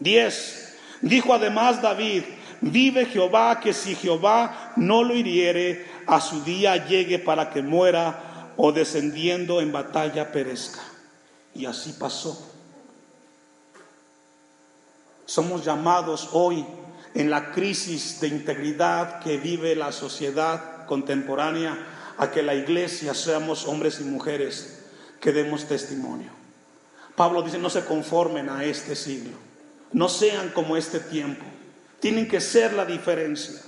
10. 0.00 0.78
Dijo 1.00 1.32
además 1.32 1.80
David, 1.80 2.24
vive 2.60 3.06
Jehová 3.06 3.60
que 3.60 3.72
si 3.72 3.94
Jehová 3.94 4.74
no 4.76 5.02
lo 5.04 5.14
hiriere, 5.14 5.86
a 6.06 6.20
su 6.20 6.44
día 6.44 6.86
llegue 6.86 7.18
para 7.18 7.48
que 7.48 7.62
muera 7.62 8.28
o 8.56 8.72
descendiendo 8.72 9.60
en 9.60 9.72
batalla 9.72 10.32
perezca. 10.32 10.80
Y 11.54 11.66
así 11.66 11.92
pasó. 11.92 12.48
Somos 15.26 15.64
llamados 15.64 16.30
hoy 16.32 16.66
en 17.14 17.30
la 17.30 17.52
crisis 17.52 18.20
de 18.20 18.28
integridad 18.28 19.20
que 19.20 19.36
vive 19.36 19.76
la 19.76 19.92
sociedad 19.92 20.86
contemporánea 20.86 22.14
a 22.18 22.30
que 22.30 22.42
la 22.42 22.54
iglesia 22.54 23.14
seamos 23.14 23.66
hombres 23.66 24.00
y 24.00 24.04
mujeres 24.04 24.80
que 25.20 25.32
demos 25.32 25.66
testimonio. 25.66 26.30
Pablo 27.16 27.42
dice, 27.42 27.58
no 27.58 27.70
se 27.70 27.84
conformen 27.84 28.48
a 28.48 28.64
este 28.64 28.96
siglo 28.96 29.52
no 29.92 30.08
sean 30.08 30.50
como 30.50 30.76
este 30.76 31.00
tiempo. 31.00 31.44
Tienen 32.00 32.28
que 32.28 32.40
ser 32.40 32.72
la 32.72 32.84
diferencia. 32.84 33.60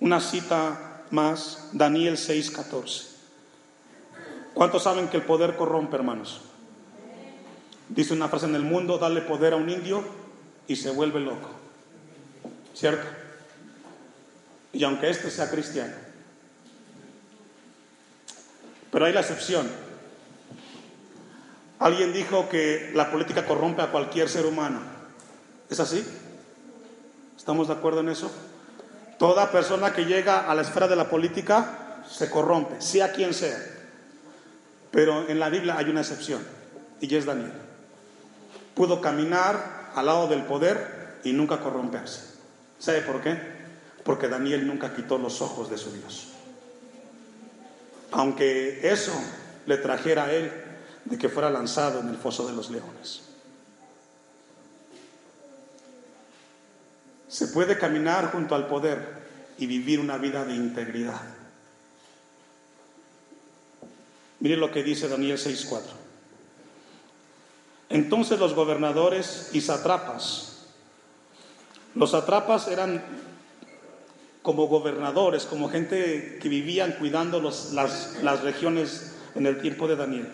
Una 0.00 0.20
cita 0.20 1.04
más, 1.10 1.70
Daniel 1.72 2.16
6:14. 2.16 3.13
¿Cuántos 4.54 4.84
saben 4.84 5.08
que 5.08 5.16
el 5.16 5.24
poder 5.24 5.56
corrompe, 5.56 5.96
hermanos? 5.96 6.40
Dice 7.88 8.14
una 8.14 8.28
frase 8.28 8.46
en 8.46 8.54
el 8.54 8.62
mundo, 8.62 8.98
dale 8.98 9.20
poder 9.20 9.52
a 9.52 9.56
un 9.56 9.68
indio 9.68 10.04
y 10.68 10.76
se 10.76 10.90
vuelve 10.90 11.20
loco. 11.20 11.50
¿Cierto? 12.72 13.06
Y 14.72 14.82
aunque 14.84 15.10
este 15.10 15.30
sea 15.30 15.50
cristiano. 15.50 15.94
Pero 18.90 19.04
hay 19.04 19.12
la 19.12 19.20
excepción. 19.20 19.68
Alguien 21.80 22.12
dijo 22.12 22.48
que 22.48 22.92
la 22.94 23.10
política 23.10 23.44
corrompe 23.44 23.82
a 23.82 23.90
cualquier 23.90 24.28
ser 24.28 24.46
humano. 24.46 24.80
¿Es 25.68 25.80
así? 25.80 26.06
¿Estamos 27.36 27.68
de 27.68 27.74
acuerdo 27.74 28.00
en 28.00 28.08
eso? 28.08 28.30
Toda 29.18 29.50
persona 29.50 29.92
que 29.92 30.04
llega 30.04 30.50
a 30.50 30.54
la 30.54 30.62
esfera 30.62 30.86
de 30.86 30.96
la 30.96 31.10
política 31.10 32.02
se 32.08 32.30
corrompe, 32.30 32.80
sea 32.80 33.12
quien 33.12 33.34
sea. 33.34 33.73
Pero 34.94 35.28
en 35.28 35.40
la 35.40 35.50
Biblia 35.50 35.76
hay 35.76 35.90
una 35.90 36.02
excepción, 36.02 36.40
y 37.00 37.12
es 37.12 37.24
Daniel. 37.24 37.50
Pudo 38.76 39.00
caminar 39.00 39.90
al 39.92 40.06
lado 40.06 40.28
del 40.28 40.44
poder 40.44 41.18
y 41.24 41.32
nunca 41.32 41.58
corromperse. 41.58 42.36
¿Sabe 42.78 43.00
por 43.00 43.20
qué? 43.20 43.36
Porque 44.04 44.28
Daniel 44.28 44.64
nunca 44.64 44.94
quitó 44.94 45.18
los 45.18 45.42
ojos 45.42 45.68
de 45.68 45.78
su 45.78 45.92
Dios. 45.92 46.28
Aunque 48.12 48.88
eso 48.88 49.12
le 49.66 49.78
trajera 49.78 50.26
a 50.26 50.32
él 50.32 50.52
de 51.06 51.18
que 51.18 51.28
fuera 51.28 51.50
lanzado 51.50 51.98
en 51.98 52.08
el 52.08 52.16
foso 52.16 52.46
de 52.46 52.52
los 52.52 52.70
leones. 52.70 53.22
Se 57.26 57.48
puede 57.48 57.76
caminar 57.78 58.30
junto 58.30 58.54
al 58.54 58.68
poder 58.68 59.24
y 59.58 59.66
vivir 59.66 59.98
una 59.98 60.18
vida 60.18 60.44
de 60.44 60.54
integridad. 60.54 61.33
Mire 64.44 64.58
lo 64.58 64.70
que 64.70 64.82
dice 64.82 65.08
Daniel 65.08 65.38
6:4. 65.38 65.80
Entonces 67.88 68.38
los 68.38 68.52
gobernadores 68.52 69.48
y 69.54 69.62
satrapas, 69.62 70.66
los 71.94 72.10
satrapas 72.10 72.68
eran 72.68 73.02
como 74.42 74.66
gobernadores, 74.66 75.46
como 75.46 75.70
gente 75.70 76.38
que 76.42 76.48
vivían 76.50 76.92
cuidando 76.98 77.40
las, 77.40 77.72
las 77.72 78.42
regiones 78.42 79.14
en 79.34 79.46
el 79.46 79.62
tiempo 79.62 79.88
de 79.88 79.96
Daniel. 79.96 80.28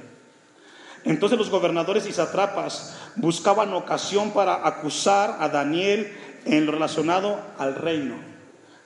Entonces 1.05 1.39
los 1.39 1.49
gobernadores 1.49 2.05
y 2.09 2.13
satrapas 2.13 2.97
buscaban 3.15 3.73
ocasión 3.75 4.33
para 4.33 4.67
acusar 4.67 5.37
a 5.39 5.49
Daniel 5.51 6.13
en 6.47 6.67
lo 6.67 6.73
relacionado 6.73 7.41
al 7.59 7.77
reino. 7.77 8.17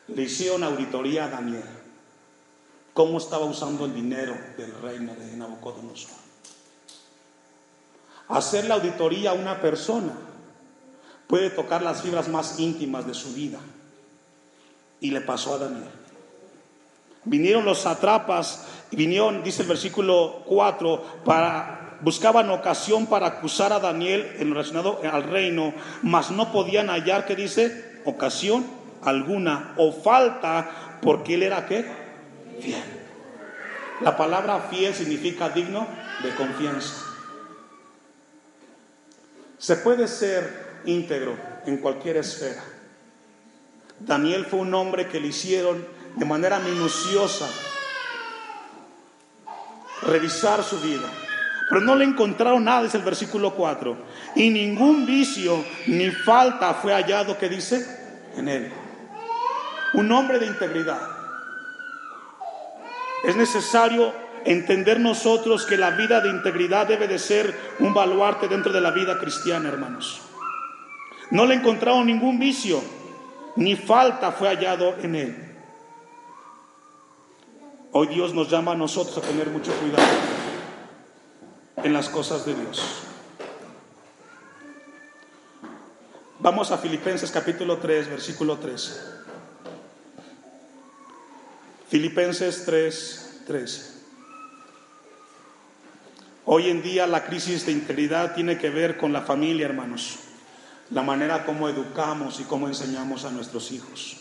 Le 0.06 0.24
hicieron 0.24 0.64
auditoría 0.64 1.24
a 1.24 1.28
Daniel. 1.28 1.73
¿Cómo 2.94 3.18
estaba 3.18 3.44
usando 3.44 3.86
el 3.86 3.92
dinero 3.92 4.38
del 4.56 4.72
reino 4.80 5.16
de 5.16 5.36
Nabucodonosor? 5.36 6.12
Hacer 8.28 8.66
la 8.66 8.76
auditoría 8.76 9.30
a 9.30 9.34
una 9.34 9.60
persona 9.60 10.12
puede 11.26 11.50
tocar 11.50 11.82
las 11.82 12.02
fibras 12.02 12.28
más 12.28 12.60
íntimas 12.60 13.04
de 13.04 13.14
su 13.14 13.34
vida. 13.34 13.58
Y 15.00 15.10
le 15.10 15.20
pasó 15.20 15.54
a 15.54 15.58
Daniel. 15.58 15.90
Vinieron 17.24 17.64
los 17.64 17.80
satrapas, 17.80 18.64
y 18.92 18.96
vinieron, 18.96 19.42
dice 19.42 19.62
el 19.62 19.68
versículo 19.68 20.44
4, 20.46 21.22
para 21.24 21.98
buscaban 22.00 22.50
ocasión 22.50 23.06
para 23.06 23.26
acusar 23.26 23.72
a 23.72 23.80
Daniel 23.80 24.36
en 24.38 24.50
relacionado 24.50 25.00
al 25.10 25.24
reino, 25.24 25.74
mas 26.02 26.30
no 26.30 26.52
podían 26.52 26.90
hallar, 26.90 27.26
que 27.26 27.34
dice, 27.34 28.02
ocasión 28.04 28.64
alguna 29.02 29.74
o 29.78 29.90
falta, 29.90 30.98
porque 31.02 31.34
él 31.34 31.42
era 31.42 31.66
qué? 31.66 32.03
La 34.00 34.16
palabra 34.16 34.68
fiel 34.70 34.94
significa 34.94 35.48
digno 35.48 35.86
de 36.22 36.34
confianza. 36.34 37.04
Se 39.58 39.76
puede 39.76 40.08
ser 40.08 40.82
íntegro 40.84 41.36
en 41.66 41.78
cualquier 41.78 42.18
esfera. 42.18 42.62
Daniel 44.00 44.44
fue 44.46 44.60
un 44.60 44.74
hombre 44.74 45.08
que 45.08 45.20
le 45.20 45.28
hicieron 45.28 45.86
de 46.16 46.24
manera 46.24 46.58
minuciosa 46.58 47.48
revisar 50.02 50.62
su 50.62 50.78
vida 50.80 51.10
pero 51.68 51.80
no 51.80 51.94
le 51.96 52.04
encontraron 52.04 52.64
nada, 52.64 52.82
dice 52.82 52.98
el 52.98 53.04
versículo 53.04 53.54
4. 53.54 53.96
Y 54.36 54.50
ningún 54.50 55.06
vicio 55.06 55.64
ni 55.86 56.10
falta 56.10 56.74
fue 56.74 56.92
hallado, 56.92 57.38
que 57.38 57.48
dice, 57.48 57.84
en 58.36 58.48
él. 58.48 58.72
Un 59.94 60.10
hombre 60.12 60.38
de 60.38 60.46
integridad. 60.46 61.13
Es 63.24 63.36
necesario 63.36 64.12
entender 64.44 65.00
nosotros 65.00 65.64
que 65.64 65.78
la 65.78 65.90
vida 65.90 66.20
de 66.20 66.28
integridad 66.28 66.86
debe 66.86 67.08
de 67.08 67.18
ser 67.18 67.54
un 67.78 67.94
baluarte 67.94 68.48
dentro 68.48 68.72
de 68.72 68.80
la 68.80 68.90
vida 68.90 69.18
cristiana, 69.18 69.68
hermanos. 69.70 70.20
No 71.30 71.46
le 71.46 71.54
encontraron 71.54 72.06
ningún 72.06 72.38
vicio, 72.38 72.82
ni 73.56 73.76
falta 73.76 74.32
fue 74.32 74.48
hallado 74.48 74.96
en 74.98 75.14
él. 75.14 75.56
Hoy 77.92 78.08
Dios 78.08 78.34
nos 78.34 78.50
llama 78.50 78.72
a 78.72 78.76
nosotros 78.76 79.16
a 79.16 79.20
tener 79.22 79.48
mucho 79.48 79.72
cuidado 79.72 80.02
en 81.76 81.92
las 81.92 82.08
cosas 82.08 82.44
de 82.44 82.54
Dios. 82.54 83.04
Vamos 86.40 86.70
a 86.72 86.76
Filipenses 86.76 87.30
capítulo 87.30 87.78
3, 87.78 88.10
versículo 88.10 88.58
13. 88.58 89.23
Filipenses 91.94 92.64
3, 92.64 93.42
13. 93.46 93.92
Hoy 96.44 96.68
en 96.68 96.82
día 96.82 97.06
la 97.06 97.24
crisis 97.24 97.66
de 97.66 97.70
integridad 97.70 98.34
tiene 98.34 98.58
que 98.58 98.68
ver 98.68 98.96
con 98.96 99.12
la 99.12 99.20
familia, 99.20 99.66
hermanos. 99.66 100.16
La 100.90 101.02
manera 101.02 101.44
como 101.44 101.68
educamos 101.68 102.40
y 102.40 102.42
cómo 102.42 102.66
enseñamos 102.66 103.24
a 103.24 103.30
nuestros 103.30 103.70
hijos. 103.70 104.16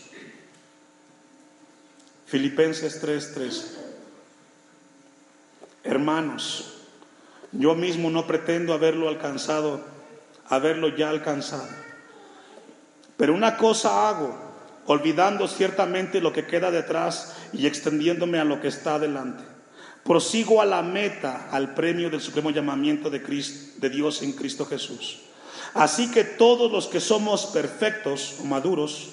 Filipenses 2.26 3.00
3, 3.00 3.34
13. 3.34 3.66
Hermanos, 5.82 6.74
yo 7.50 7.74
mismo 7.74 8.08
no 8.08 8.24
pretendo 8.28 8.72
haberlo 8.72 9.08
alcanzado, 9.08 9.84
haberlo 10.46 10.96
ya 10.96 11.10
alcanzado. 11.10 11.66
Pero 13.16 13.34
una 13.34 13.56
cosa 13.56 14.08
hago, 14.08 14.43
olvidando 14.86 15.48
ciertamente 15.48 16.20
lo 16.20 16.32
que 16.32 16.46
queda 16.46 16.70
detrás 16.70 17.34
y 17.52 17.66
extendiéndome 17.66 18.38
a 18.38 18.44
lo 18.44 18.60
que 18.60 18.68
está 18.68 18.96
adelante. 18.96 19.44
prosigo 20.04 20.60
a 20.60 20.66
la 20.66 20.82
meta, 20.82 21.48
al 21.50 21.74
premio 21.74 22.10
del 22.10 22.20
supremo 22.20 22.50
llamamiento 22.50 23.08
de, 23.10 23.20
Dios 23.88 24.22
en 24.22 24.32
Cristo 24.32 24.66
Jesús. 24.66 25.20
Así 25.72 26.10
que 26.10 26.24
todos 26.24 26.70
los 26.70 26.86
que 26.86 27.00
somos 27.00 27.46
perfectos 27.46 28.36
o 28.40 28.44
maduros, 28.44 29.12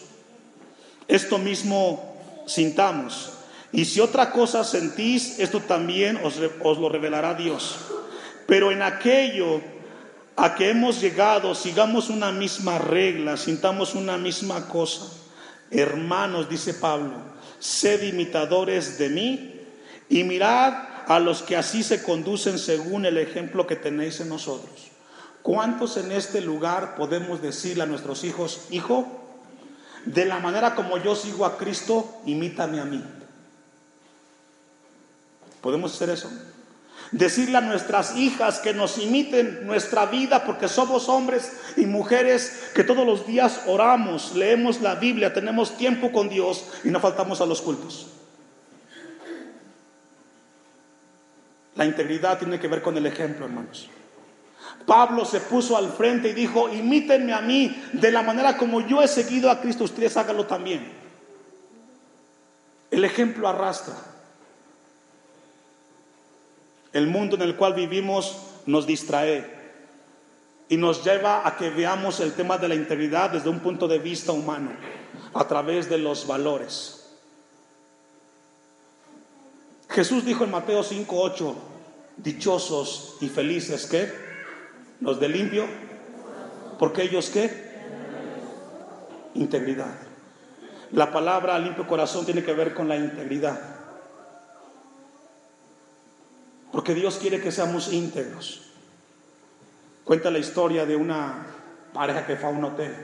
esto 1.08 1.38
mismo 1.38 2.44
sintamos. 2.46 3.32
Y 3.72 3.86
si 3.86 4.02
otra 4.02 4.32
cosa 4.32 4.66
sentís, 4.66 5.40
esto 5.40 5.62
también 5.62 6.20
os, 6.24 6.36
os 6.62 6.78
lo 6.78 6.90
revelará 6.90 7.34
Dios. 7.36 7.78
Pero 8.46 8.70
en 8.70 8.82
aquello 8.82 9.62
a 10.36 10.56
que 10.56 10.70
hemos 10.70 11.00
llegado, 11.00 11.56
sigamos 11.56 12.10
una 12.10 12.32
misma 12.34 12.80
regla, 12.80 13.38
sintamos 13.38 13.96
una 13.96 14.18
misma 14.18 14.68
cosa. 14.68 15.21
Hermanos, 15.72 16.50
dice 16.50 16.74
Pablo, 16.74 17.14
sed 17.60 18.04
imitadores 18.04 18.98
de 18.98 19.10
mí 19.10 19.62
y 20.10 20.24
mirad 20.26 20.74
a 21.08 21.20
los 21.20 21.42
que 21.42 21.56
así 21.56 21.82
se 21.82 22.04
conducen 22.04 22.60
según 22.60 23.06
el 23.06 23.18
ejemplo 23.18 23.66
que 23.66 23.78
tenéis 23.78 24.20
en 24.20 24.30
nosotros. 24.30 24.92
¿Cuántos 25.42 25.98
en 25.98 26.12
este 26.12 26.42
lugar 26.42 26.96
podemos 26.96 27.42
decirle 27.42 27.84
a 27.84 27.88
nuestros 27.88 28.24
hijos, 28.24 28.68
hijo, 28.70 29.08
de 30.06 30.26
la 30.26 30.40
manera 30.40 30.76
como 30.76 30.98
yo 30.98 31.16
sigo 31.16 31.46
a 31.46 31.58
Cristo, 31.58 32.22
imítame 32.26 32.80
a 32.80 32.86
mí? 32.86 33.04
¿Podemos 35.62 35.94
hacer 35.94 36.10
eso? 36.10 36.30
Decirle 37.12 37.58
a 37.58 37.62
nuestras 37.62 38.16
hijas 38.16 38.60
que 38.60 38.74
nos 38.74 38.98
imiten 38.98 39.68
nuestra 39.68 40.06
vida 40.06 40.46
porque 40.46 40.70
somos 40.70 41.10
hombres 41.10 41.52
y 41.76 41.86
mujeres 41.86 42.72
que 42.74 42.86
todos 42.86 43.06
los 43.06 43.28
días 43.28 43.64
oramos, 43.68 44.34
leemos 44.34 44.80
la 44.80 44.96
Biblia, 44.96 45.34
tenemos 45.34 45.78
tiempo 45.78 46.14
con 46.14 46.30
Dios 46.30 46.66
y 46.86 46.90
no 46.90 47.02
faltamos 47.02 47.42
a 47.42 47.46
los 47.46 47.62
cultos. 47.62 48.08
La 51.76 51.86
integridad 51.86 52.38
tiene 52.40 52.60
que 52.60 52.70
ver 52.70 52.82
con 52.82 52.96
el 52.96 53.06
ejemplo, 53.06 53.46
hermanos. 53.46 53.90
Pablo 54.86 55.26
se 55.26 55.42
puso 55.42 55.76
al 55.76 55.92
frente 55.92 56.30
y 56.30 56.34
dijo, 56.34 56.70
imítenme 56.70 57.34
a 57.34 57.42
mí 57.42 57.76
de 57.92 58.12
la 58.12 58.22
manera 58.22 58.58
como 58.58 58.82
yo 58.88 59.02
he 59.02 59.08
seguido 59.08 59.52
a 59.52 59.60
Cristo, 59.60 59.84
ustedes 59.84 60.16
háganlo 60.16 60.46
también. 60.46 60.92
El 62.90 63.04
ejemplo 63.04 63.48
arrastra. 63.48 63.96
El 66.94 67.08
mundo 67.08 67.36
en 67.36 67.42
el 67.44 67.56
cual 67.56 67.74
vivimos 67.74 68.38
nos 68.66 68.86
distrae 68.86 69.46
y 70.70 70.78
nos 70.78 71.04
lleva 71.04 71.46
a 71.48 71.58
que 71.58 71.70
veamos 71.70 72.20
el 72.20 72.34
tema 72.34 72.58
de 72.58 72.68
la 72.68 72.76
integridad 72.76 73.32
desde 73.32 73.50
un 73.50 73.60
punto 73.60 73.88
de 73.88 74.00
vista 74.00 74.32
humano, 74.32 74.72
a 75.34 75.48
través 75.48 75.90
de 75.90 75.98
los 75.98 76.28
valores. 76.28 76.98
Jesús 79.90 80.24
dijo 80.24 80.46
en 80.46 80.52
Mateo 80.52 80.84
5:8, 80.84 81.56
dichosos 82.18 83.18
y 83.20 83.28
felices 83.28 83.86
que 83.86 84.10
los 85.02 85.20
de 85.20 85.28
limpio, 85.28 85.66
porque 86.80 87.04
ellos 87.04 87.30
qué? 87.30 87.72
Integridad. 89.34 89.94
La 90.92 91.12
palabra 91.12 91.58
limpio 91.60 91.88
corazón 91.88 92.26
tiene 92.26 92.44
que 92.44 92.54
ver 92.54 92.74
con 92.74 92.88
la 92.88 92.96
integridad. 92.96 93.71
Porque 96.72 96.94
Dios 96.94 97.18
quiere 97.18 97.42
que 97.42 97.52
seamos 97.52 97.92
íntegros. 97.92 98.62
Cuenta 100.04 100.32
la 100.32 100.40
historia 100.40 100.86
de 100.86 100.96
una 100.96 101.46
pareja 101.94 102.26
que 102.26 102.38
fue 102.38 102.50
a 102.50 102.52
un 102.54 102.64
hotel 102.64 102.96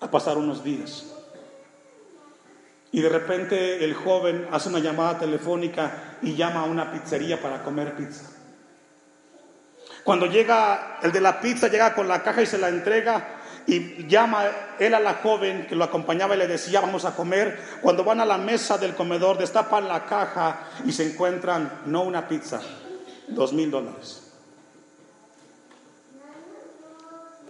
a 0.00 0.10
pasar 0.10 0.38
unos 0.38 0.62
días. 0.64 1.06
Y 2.92 3.00
de 3.00 3.08
repente 3.08 3.84
el 3.84 3.94
joven 3.94 4.48
hace 4.50 4.68
una 4.68 4.80
llamada 4.80 5.18
telefónica 5.18 6.16
y 6.22 6.34
llama 6.34 6.60
a 6.60 6.64
una 6.64 6.90
pizzería 6.92 7.40
para 7.40 7.62
comer 7.62 7.94
pizza. 7.96 8.30
Cuando 10.02 10.26
llega 10.26 10.98
el 11.02 11.12
de 11.12 11.20
la 11.20 11.40
pizza, 11.40 11.68
llega 11.68 11.94
con 11.94 12.08
la 12.08 12.22
caja 12.22 12.42
y 12.42 12.46
se 12.46 12.58
la 12.58 12.68
entrega 12.68 13.39
y 13.66 14.06
llama 14.06 14.44
él 14.78 14.94
a 14.94 15.00
la 15.00 15.14
joven 15.14 15.66
que 15.68 15.76
lo 15.76 15.84
acompañaba 15.84 16.34
y 16.34 16.38
le 16.38 16.46
decía, 16.46 16.80
vamos 16.80 17.04
a 17.04 17.14
comer. 17.14 17.58
Cuando 17.82 18.04
van 18.04 18.20
a 18.20 18.24
la 18.24 18.38
mesa 18.38 18.78
del 18.78 18.94
comedor, 18.94 19.38
destapan 19.38 19.88
la 19.88 20.06
caja 20.06 20.68
y 20.84 20.92
se 20.92 21.10
encuentran 21.10 21.82
no 21.86 22.02
una 22.02 22.26
pizza, 22.26 22.60
dos 23.28 23.52
mil 23.52 23.70
dólares. 23.70 24.32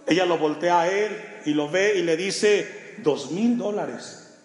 Ella 0.05 0.25
lo 0.25 0.37
voltea 0.37 0.81
a 0.81 0.87
él 0.89 1.41
y 1.45 1.53
lo 1.53 1.69
ve 1.69 1.97
y 1.97 2.03
le 2.03 2.17
dice, 2.17 2.95
dos 2.97 3.31
mil 3.31 3.57
dólares 3.57 4.37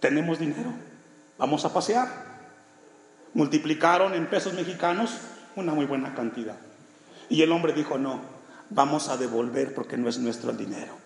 tenemos 0.00 0.38
dinero, 0.38 0.72
vamos 1.38 1.64
a 1.64 1.72
pasear. 1.72 2.32
Multiplicaron 3.34 4.14
en 4.14 4.26
pesos 4.26 4.52
mexicanos 4.52 5.16
una 5.56 5.72
muy 5.72 5.86
buena 5.86 6.14
cantidad. 6.14 6.56
Y 7.28 7.42
el 7.42 7.52
hombre 7.52 7.72
dijo, 7.72 7.96
no, 7.96 8.20
vamos 8.68 9.08
a 9.08 9.16
devolver 9.16 9.74
porque 9.74 9.96
no 9.96 10.08
es 10.08 10.18
nuestro 10.18 10.50
el 10.50 10.58
dinero. 10.58 11.02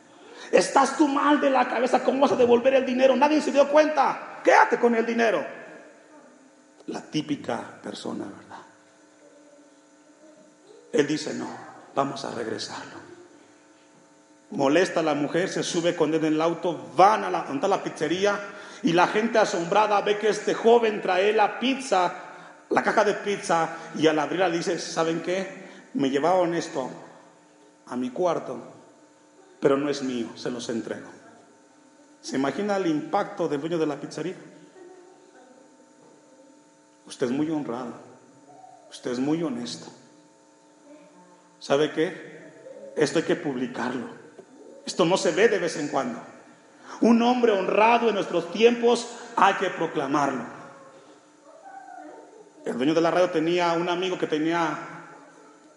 Estás 0.52 0.96
tú 0.96 1.08
mal 1.08 1.40
de 1.40 1.50
la 1.50 1.68
cabeza, 1.68 2.02
¿cómo 2.02 2.20
vas 2.20 2.32
a 2.32 2.36
devolver 2.36 2.74
el 2.74 2.86
dinero? 2.86 3.16
Nadie 3.16 3.40
se 3.40 3.52
dio 3.52 3.68
cuenta, 3.68 4.40
quédate 4.42 4.78
con 4.78 4.94
el 4.94 5.04
dinero. 5.04 5.44
La 6.86 7.02
típica 7.02 7.62
persona, 7.82 8.24
¿verdad? 8.24 8.62
Él 10.92 11.06
dice, 11.06 11.34
no, 11.34 11.48
vamos 11.94 12.24
a 12.24 12.30
regresarlo. 12.30 13.06
Molesta 14.50 15.00
a 15.00 15.02
la 15.02 15.14
mujer, 15.14 15.48
se 15.48 15.64
sube 15.64 15.96
con 15.96 16.14
él 16.14 16.24
en 16.24 16.34
el 16.34 16.40
auto, 16.40 16.90
van 16.96 17.24
a 17.24 17.30
la, 17.30 17.40
a 17.40 17.68
la 17.68 17.82
pizzería, 17.82 18.38
y 18.82 18.92
la 18.92 19.08
gente 19.08 19.38
asombrada 19.38 20.00
ve 20.02 20.18
que 20.18 20.28
este 20.28 20.54
joven 20.54 21.02
trae 21.02 21.32
la 21.32 21.58
pizza, 21.58 22.14
la 22.70 22.82
caja 22.82 23.04
de 23.04 23.14
pizza, 23.14 23.70
y 23.96 24.06
al 24.06 24.18
abrirla 24.18 24.48
dice, 24.48 24.78
¿saben 24.78 25.20
qué? 25.22 25.66
Me 25.94 26.10
llevaron 26.10 26.54
esto 26.54 26.88
a 27.86 27.96
mi 27.96 28.10
cuarto, 28.10 28.58
pero 29.66 29.76
no 29.76 29.90
es 29.90 30.00
mío, 30.00 30.28
se 30.36 30.48
los 30.48 30.68
entrego. 30.68 31.08
¿Se 32.20 32.36
imagina 32.36 32.76
el 32.76 32.86
impacto 32.86 33.48
del 33.48 33.60
dueño 33.60 33.78
de 33.78 33.86
la 33.86 34.00
pizzería? 34.00 34.36
Usted 37.04 37.26
es 37.26 37.32
muy 37.32 37.50
honrado, 37.50 37.94
usted 38.88 39.10
es 39.10 39.18
muy 39.18 39.42
honesto. 39.42 39.88
¿Sabe 41.58 41.90
qué? 41.90 42.92
Esto 42.96 43.18
hay 43.18 43.24
que 43.24 43.34
publicarlo. 43.34 44.06
Esto 44.84 45.04
no 45.04 45.16
se 45.16 45.32
ve 45.32 45.48
de 45.48 45.58
vez 45.58 45.76
en 45.78 45.88
cuando. 45.88 46.20
Un 47.00 47.20
hombre 47.22 47.50
honrado 47.50 48.08
en 48.08 48.14
nuestros 48.14 48.52
tiempos 48.52 49.08
hay 49.34 49.54
que 49.54 49.70
proclamarlo. 49.70 50.44
El 52.64 52.76
dueño 52.76 52.94
de 52.94 53.00
la 53.00 53.10
radio 53.10 53.30
tenía 53.30 53.72
un 53.72 53.88
amigo 53.88 54.16
que 54.16 54.28
tenía, 54.28 54.78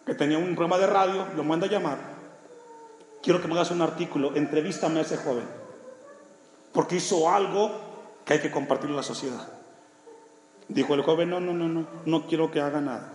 que 0.06 0.14
tenía 0.14 0.38
un 0.38 0.56
programa 0.56 0.78
de 0.78 0.86
radio, 0.86 1.26
lo 1.36 1.44
manda 1.44 1.66
a 1.66 1.72
llamar. 1.72 2.09
Quiero 3.22 3.42
que 3.42 3.48
me 3.48 3.56
hagas 3.56 3.72
un 3.72 3.82
artículo, 3.82 4.36
entrevístame 4.36 5.00
a 5.00 5.04
ese 5.04 5.18
joven, 5.18 5.46
porque 6.72 6.96
hizo 6.96 7.30
algo 7.30 7.72
que 8.26 8.34
hay 8.34 8.40
que 8.40 8.52
compartir 8.52 8.90
en 8.90 8.96
la 8.96 9.04
sociedad. 9.04 9.48
Dijo 10.68 10.94
el 10.94 11.02
joven, 11.02 11.30
no, 11.30 11.40
no, 11.40 11.54
no, 11.54 11.68
no, 11.68 11.88
no 12.06 12.28
quiero 12.28 12.52
que 12.52 12.62
haga 12.62 12.80
nada. 12.80 13.12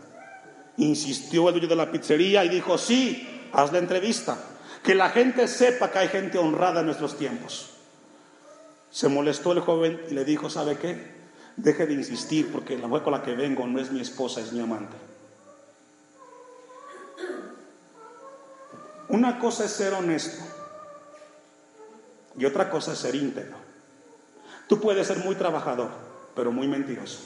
Insistió 0.77 1.49
el 1.49 1.55
dueño 1.55 1.69
de 1.69 1.77
la 1.77 1.91
pizzería 1.91 2.45
y 2.45 2.49
dijo, 2.49 2.77
sí, 2.77 3.49
haz 3.53 3.73
la 3.73 3.79
entrevista. 3.79 4.37
Que 4.83 4.95
la 4.95 5.09
gente 5.11 5.49
sepa 5.49 5.91
que 5.91 6.01
hay 6.01 6.09
gente 6.09 6.37
honrada 6.37 6.81
en 6.81 6.87
nuestros 6.87 7.17
tiempos. 7.17 7.71
Se 8.91 9.09
molestó 9.09 9.53
el 9.53 9.61
joven 9.61 10.01
y 10.11 10.15
le 10.15 10.25
dijo, 10.25 10.51
¿sabe 10.51 10.77
qué? 10.77 11.15
Deje 11.57 11.87
de 11.87 11.95
insistir 11.95 12.51
porque 12.53 12.77
la 12.77 12.89
mujer 12.89 13.05
con 13.05 13.13
la 13.13 13.23
que 13.23 13.35
vengo 13.35 13.67
no 13.67 13.81
es 13.81 13.91
mi 13.93 14.01
esposa, 14.01 14.41
es 14.41 14.53
mi 14.53 14.61
amante. 14.61 14.97
Una 19.15 19.39
cosa 19.39 19.67
es 19.67 19.71
ser 19.71 19.95
honesto 19.95 20.43
y 22.37 22.45
otra 22.47 22.69
cosa 22.69 22.95
es 22.95 22.99
ser 22.99 23.15
íntegro. 23.15 23.57
Tú 24.67 24.81
puedes 24.81 25.07
ser 25.07 25.19
muy 25.19 25.37
trabajador, 25.37 25.91
pero 26.35 26.51
muy 26.51 26.67
mentiroso. 26.67 27.21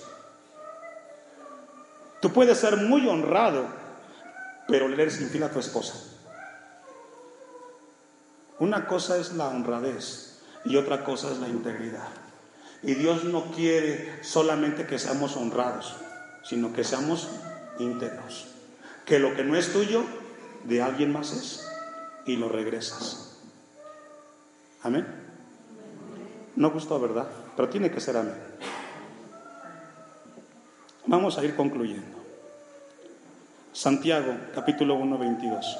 Tú 2.21 2.31
puedes 2.31 2.59
ser 2.59 2.77
muy 2.77 3.09
honrado, 3.09 3.65
pero 4.67 4.87
le 4.87 5.01
eres 5.01 5.19
infiel 5.23 5.45
a 5.45 5.51
tu 5.51 5.61
esposa. 5.61 5.95
Una 8.59 8.87
cosa 8.87 9.17
es 9.17 9.33
la 9.33 9.49
honradez 9.49 10.43
y 10.67 10.77
otra 10.77 11.05
cosa 11.05 11.33
es 11.33 11.39
la 11.39 11.49
integridad. 11.49 12.09
Y 12.83 12.97
Dios 12.97 13.25
no 13.25 13.51
quiere 13.51 14.23
solamente 14.23 14.87
que 14.87 14.99
seamos 14.99 15.39
honrados, 15.39 15.97
sino 16.45 16.71
que 16.75 16.85
seamos 16.85 17.31
íntegros. 17.79 18.49
Que 19.07 19.19
lo 19.19 19.35
que 19.35 19.43
no 19.43 19.57
es 19.57 19.73
tuyo, 19.73 20.05
de 20.65 20.83
alguien 20.83 21.13
más 21.13 21.33
es, 21.33 21.68
y 22.29 22.37
lo 22.37 22.49
regresas. 22.49 23.39
Amén. 24.83 25.07
No 26.57 26.71
gustó, 26.71 27.01
¿verdad? 27.01 27.27
Pero 27.57 27.69
tiene 27.69 27.91
que 27.91 28.01
ser 28.01 28.17
amén. 28.17 28.35
Vamos 31.07 31.39
a 31.39 31.45
ir 31.45 31.57
concluyendo. 31.57 32.19
Santiago, 33.73 34.35
capítulo 34.55 34.95
1, 34.97 35.19
22. 35.19 35.79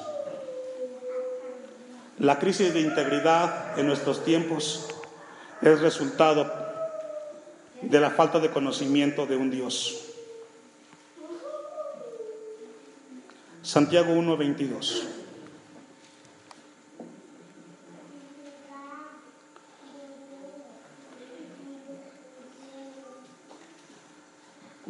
La 2.19 2.39
crisis 2.39 2.73
de 2.73 2.81
integridad 2.81 3.79
en 3.79 3.87
nuestros 3.87 4.23
tiempos 4.25 4.87
es 5.61 5.79
resultado 5.79 6.51
de 7.81 7.99
la 7.99 8.09
falta 8.09 8.39
de 8.39 8.49
conocimiento 8.49 9.25
de 9.25 9.37
un 9.37 9.51
Dios. 9.51 10.05
Santiago 13.61 14.13
1:22. 14.13 15.18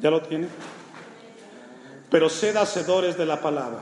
¿Ya 0.01 0.09
lo 0.09 0.21
tiene? 0.21 0.47
Pero 2.09 2.29
sed 2.29 2.55
hacedores 2.55 3.17
de 3.17 3.25
la 3.25 3.41
palabra 3.41 3.81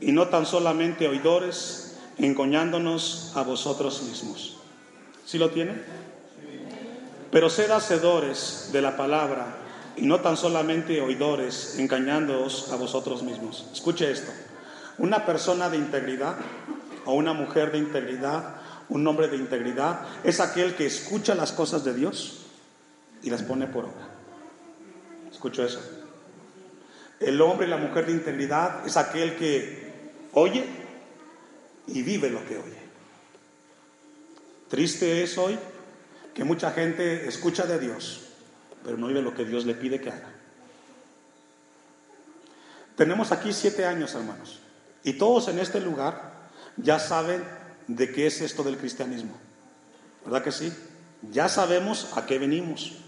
y 0.00 0.12
no 0.12 0.28
tan 0.28 0.46
solamente 0.46 1.06
oidores, 1.06 1.98
encoñándonos 2.16 3.32
a 3.36 3.42
vosotros 3.42 4.02
mismos. 4.02 4.56
¿Sí 5.24 5.38
lo 5.38 5.50
tiene? 5.50 5.74
Pero 7.30 7.50
sed 7.50 7.70
hacedores 7.70 8.70
de 8.72 8.80
la 8.80 8.96
palabra 8.96 9.56
y 9.96 10.06
no 10.06 10.20
tan 10.20 10.36
solamente 10.36 11.00
oidores, 11.00 11.78
engañándoos 11.78 12.72
a 12.72 12.76
vosotros 12.76 13.22
mismos. 13.22 13.66
Escuche 13.72 14.10
esto. 14.10 14.32
Una 14.96 15.26
persona 15.26 15.68
de 15.68 15.76
integridad 15.76 16.36
o 17.04 17.12
una 17.12 17.34
mujer 17.34 17.72
de 17.72 17.78
integridad, 17.78 18.56
un 18.88 19.06
hombre 19.06 19.28
de 19.28 19.36
integridad, 19.36 20.00
es 20.24 20.40
aquel 20.40 20.74
que 20.74 20.86
escucha 20.86 21.34
las 21.34 21.52
cosas 21.52 21.84
de 21.84 21.94
Dios 21.94 22.46
y 23.22 23.30
las 23.30 23.42
pone 23.42 23.66
por 23.66 23.84
obra. 23.84 24.07
Escucho 25.38 25.64
eso. 25.64 25.80
El 27.20 27.40
hombre 27.40 27.68
y 27.68 27.70
la 27.70 27.76
mujer 27.76 28.06
de 28.06 28.10
integridad 28.12 28.84
es 28.84 28.96
aquel 28.96 29.36
que 29.36 29.92
oye 30.32 30.64
y 31.86 32.02
vive 32.02 32.28
lo 32.28 32.44
que 32.44 32.58
oye. 32.58 32.78
Triste 34.68 35.22
es 35.22 35.38
hoy 35.38 35.56
que 36.34 36.42
mucha 36.42 36.72
gente 36.72 37.28
escucha 37.28 37.66
de 37.66 37.78
Dios, 37.78 38.22
pero 38.82 38.96
no 38.96 39.06
vive 39.06 39.22
lo 39.22 39.32
que 39.32 39.44
Dios 39.44 39.64
le 39.64 39.74
pide 39.74 40.00
que 40.00 40.10
haga. 40.10 40.28
Tenemos 42.96 43.30
aquí 43.30 43.52
siete 43.52 43.86
años, 43.86 44.16
hermanos, 44.16 44.58
y 45.04 45.12
todos 45.12 45.46
en 45.46 45.60
este 45.60 45.78
lugar 45.80 46.32
ya 46.76 46.98
saben 46.98 47.44
de 47.86 48.10
qué 48.10 48.26
es 48.26 48.40
esto 48.40 48.64
del 48.64 48.76
cristianismo. 48.76 49.38
¿Verdad 50.24 50.42
que 50.42 50.50
sí? 50.50 50.72
Ya 51.30 51.48
sabemos 51.48 52.08
a 52.16 52.26
qué 52.26 52.40
venimos. 52.40 53.04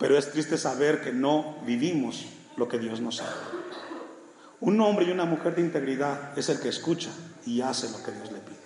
Pero 0.00 0.16
es 0.16 0.32
triste 0.32 0.56
saber 0.56 1.02
que 1.02 1.12
no 1.12 1.58
vivimos 1.66 2.24
lo 2.56 2.66
que 2.66 2.78
Dios 2.78 3.00
nos 3.00 3.20
ha. 3.20 3.32
Un 4.60 4.80
hombre 4.80 5.04
y 5.04 5.10
una 5.10 5.26
mujer 5.26 5.54
de 5.54 5.60
integridad 5.60 6.36
es 6.38 6.48
el 6.48 6.58
que 6.58 6.70
escucha 6.70 7.10
y 7.46 7.60
hace 7.60 7.90
lo 7.90 8.02
que 8.02 8.10
Dios 8.10 8.32
le 8.32 8.38
pide. 8.38 8.56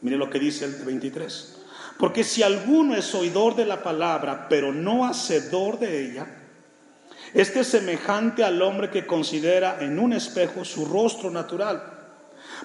Mire 0.00 0.16
lo 0.16 0.30
que 0.30 0.38
dice 0.38 0.64
el 0.64 0.72
23. 0.72 1.56
Porque 1.98 2.24
si 2.24 2.42
alguno 2.42 2.94
es 2.94 3.14
oidor 3.14 3.56
de 3.56 3.66
la 3.66 3.82
palabra, 3.82 4.48
pero 4.48 4.72
no 4.72 5.06
hacedor 5.06 5.78
de 5.78 6.10
ella, 6.10 6.26
este 7.34 7.60
es 7.60 7.66
semejante 7.66 8.42
al 8.42 8.60
hombre 8.62 8.90
que 8.90 9.06
considera 9.06 9.78
en 9.80 9.98
un 9.98 10.14
espejo 10.14 10.64
su 10.64 10.86
rostro 10.86 11.30
natural 11.30 11.95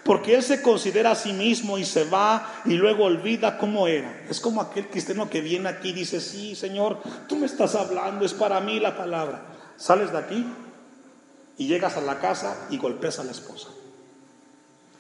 porque 0.03 0.35
él 0.35 0.43
se 0.43 0.61
considera 0.61 1.11
a 1.11 1.15
sí 1.15 1.33
mismo 1.33 1.77
y 1.77 1.85
se 1.85 2.05
va 2.05 2.61
y 2.65 2.73
luego 2.73 3.05
olvida 3.05 3.57
cómo 3.57 3.87
era. 3.87 4.23
Es 4.29 4.39
como 4.39 4.61
aquel 4.61 4.87
cristiano 4.87 5.29
que 5.29 5.41
viene 5.41 5.69
aquí 5.69 5.89
y 5.89 5.93
dice, 5.93 6.19
sí, 6.19 6.55
Señor, 6.55 7.01
tú 7.27 7.35
me 7.35 7.45
estás 7.45 7.75
hablando, 7.75 8.25
es 8.25 8.33
para 8.33 8.59
mí 8.59 8.79
la 8.79 8.97
palabra. 8.97 9.41
Sales 9.77 10.11
de 10.11 10.17
aquí 10.17 10.45
y 11.57 11.67
llegas 11.67 11.97
a 11.97 12.01
la 12.01 12.19
casa 12.19 12.67
y 12.69 12.77
golpeas 12.77 13.19
a 13.19 13.23
la 13.23 13.31
esposa. 13.31 13.69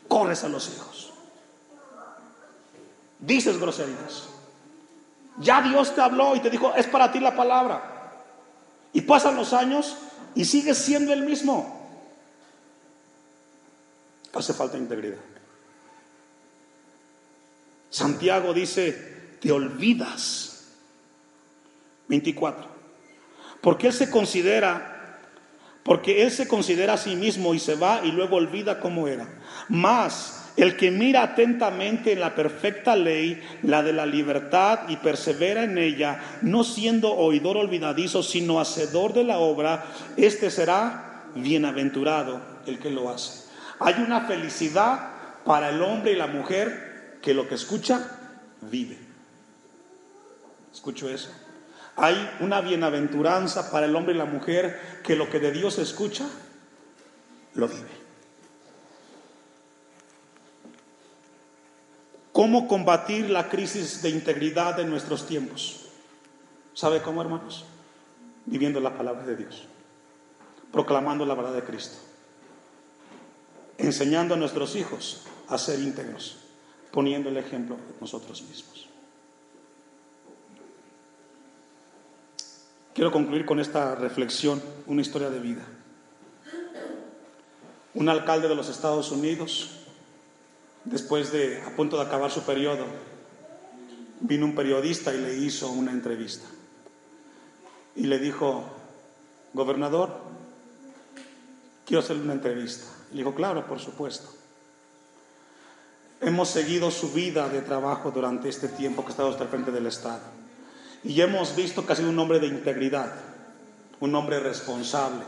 Corres 0.07 0.43
a 0.43 0.49
los 0.49 0.69
hijos. 0.69 1.13
Dices 3.19 3.59
groserías. 3.59 4.29
Ya 5.37 5.61
Dios 5.61 5.95
te 5.95 6.01
habló 6.01 6.35
y 6.35 6.39
te 6.39 6.49
dijo, 6.49 6.73
es 6.75 6.87
para 6.87 7.11
ti 7.11 7.19
la 7.19 7.35
palabra. 7.35 8.13
Y 8.93 9.01
pasan 9.01 9.35
los 9.35 9.53
años 9.53 9.95
y 10.35 10.45
sigues 10.45 10.77
siendo 10.77 11.13
el 11.13 11.23
mismo. 11.23 11.80
Hace 14.33 14.53
falta 14.53 14.77
integridad. 14.77 15.17
Santiago 17.89 18.53
dice, 18.53 19.37
te 19.39 19.51
olvidas. 19.51 20.51
24. 22.07 22.65
Porque 23.61 23.87
él 23.87 23.93
se 23.93 24.09
considera, 24.09 25.19
porque 25.83 26.23
él 26.23 26.31
se 26.31 26.47
considera 26.47 26.93
a 26.93 26.97
sí 26.97 27.15
mismo 27.15 27.53
y 27.53 27.59
se 27.59 27.75
va 27.75 28.01
y 28.03 28.11
luego 28.11 28.37
olvida 28.37 28.79
cómo 28.79 29.07
era. 29.07 29.27
Más 29.69 30.41
el 30.57 30.75
que 30.75 30.91
mira 30.91 31.23
atentamente 31.23 32.11
en 32.11 32.19
la 32.19 32.35
perfecta 32.35 32.95
ley, 32.95 33.41
la 33.63 33.83
de 33.83 33.93
la 33.93 34.05
libertad, 34.05 34.89
y 34.89 34.97
persevera 34.97 35.63
en 35.63 35.77
ella, 35.77 36.21
no 36.41 36.63
siendo 36.63 37.13
oidor 37.15 37.57
olvidadizo, 37.57 38.21
sino 38.21 38.59
hacedor 38.59 39.13
de 39.13 39.23
la 39.23 39.39
obra, 39.39 39.85
este 40.17 40.51
será 40.51 41.23
bienaventurado 41.35 42.41
el 42.65 42.79
que 42.79 42.91
lo 42.91 43.09
hace. 43.09 43.40
Hay 43.81 43.95
una 43.95 44.21
felicidad 44.21 45.09
para 45.43 45.69
el 45.69 45.81
hombre 45.81 46.11
y 46.11 46.15
la 46.15 46.27
mujer 46.27 47.17
que 47.19 47.33
lo 47.33 47.47
que 47.47 47.55
escucha, 47.55 47.99
vive. 48.61 48.97
Escucho 50.71 51.09
eso. 51.09 51.29
Hay 51.95 52.15
una 52.41 52.61
bienaventuranza 52.61 53.71
para 53.71 53.87
el 53.87 53.95
hombre 53.95 54.13
y 54.13 54.17
la 54.17 54.25
mujer 54.25 55.01
que 55.03 55.15
lo 55.15 55.31
que 55.31 55.39
de 55.39 55.51
Dios 55.51 55.79
escucha, 55.79 56.29
lo 57.55 57.67
vive. 57.67 57.89
¿Cómo 62.31 62.67
combatir 62.67 63.31
la 63.31 63.49
crisis 63.49 64.03
de 64.03 64.09
integridad 64.09 64.77
de 64.77 64.85
nuestros 64.85 65.25
tiempos? 65.25 65.87
¿Sabe 66.75 67.01
cómo, 67.01 67.21
hermanos? 67.23 67.65
Viviendo 68.45 68.79
la 68.79 68.95
palabra 68.95 69.25
de 69.25 69.35
Dios, 69.35 69.65
proclamando 70.71 71.25
la 71.25 71.33
verdad 71.33 71.53
de 71.53 71.63
Cristo 71.63 72.10
enseñando 73.81 74.35
a 74.35 74.37
nuestros 74.37 74.75
hijos 74.75 75.21
a 75.47 75.57
ser 75.57 75.79
íntegros, 75.79 76.37
poniendo 76.91 77.29
el 77.29 77.37
ejemplo 77.37 77.77
nosotros 77.99 78.41
mismos. 78.43 78.87
Quiero 82.93 83.11
concluir 83.11 83.45
con 83.45 83.59
esta 83.59 83.95
reflexión, 83.95 84.61
una 84.85 85.01
historia 85.01 85.29
de 85.29 85.39
vida. 85.39 85.65
Un 87.93 88.09
alcalde 88.09 88.47
de 88.47 88.55
los 88.55 88.69
Estados 88.69 89.11
Unidos, 89.11 89.71
después 90.85 91.31
de 91.31 91.61
a 91.61 91.75
punto 91.75 91.97
de 91.97 92.03
acabar 92.03 92.31
su 92.31 92.43
periodo, 92.43 92.85
vino 94.19 94.45
un 94.45 94.55
periodista 94.55 95.13
y 95.13 95.19
le 95.19 95.37
hizo 95.37 95.71
una 95.71 95.91
entrevista. 95.91 96.45
Y 97.95 98.07
le 98.07 98.19
dijo, 98.19 98.65
gobernador, 99.53 100.17
quiero 101.85 102.01
hacerle 102.01 102.23
una 102.23 102.33
entrevista. 102.33 102.85
Le 103.11 103.17
dijo, 103.17 103.35
claro, 103.35 103.65
por 103.67 103.79
supuesto. 103.79 104.29
Hemos 106.21 106.49
seguido 106.49 106.91
su 106.91 107.11
vida 107.11 107.49
de 107.49 107.61
trabajo 107.61 108.11
durante 108.11 108.47
este 108.47 108.67
tiempo 108.67 109.01
que 109.01 109.09
ha 109.09 109.11
estado 109.11 109.29
hasta 109.29 109.47
frente 109.47 109.71
del 109.71 109.87
Estado. 109.87 110.21
Y 111.03 111.19
hemos 111.21 111.55
visto 111.55 111.85
que 111.85 111.93
ha 111.93 111.95
sido 111.95 112.09
un 112.09 112.19
hombre 112.19 112.39
de 112.39 112.47
integridad, 112.47 113.11
un 113.99 114.13
hombre 114.13 114.39
responsable. 114.39 115.23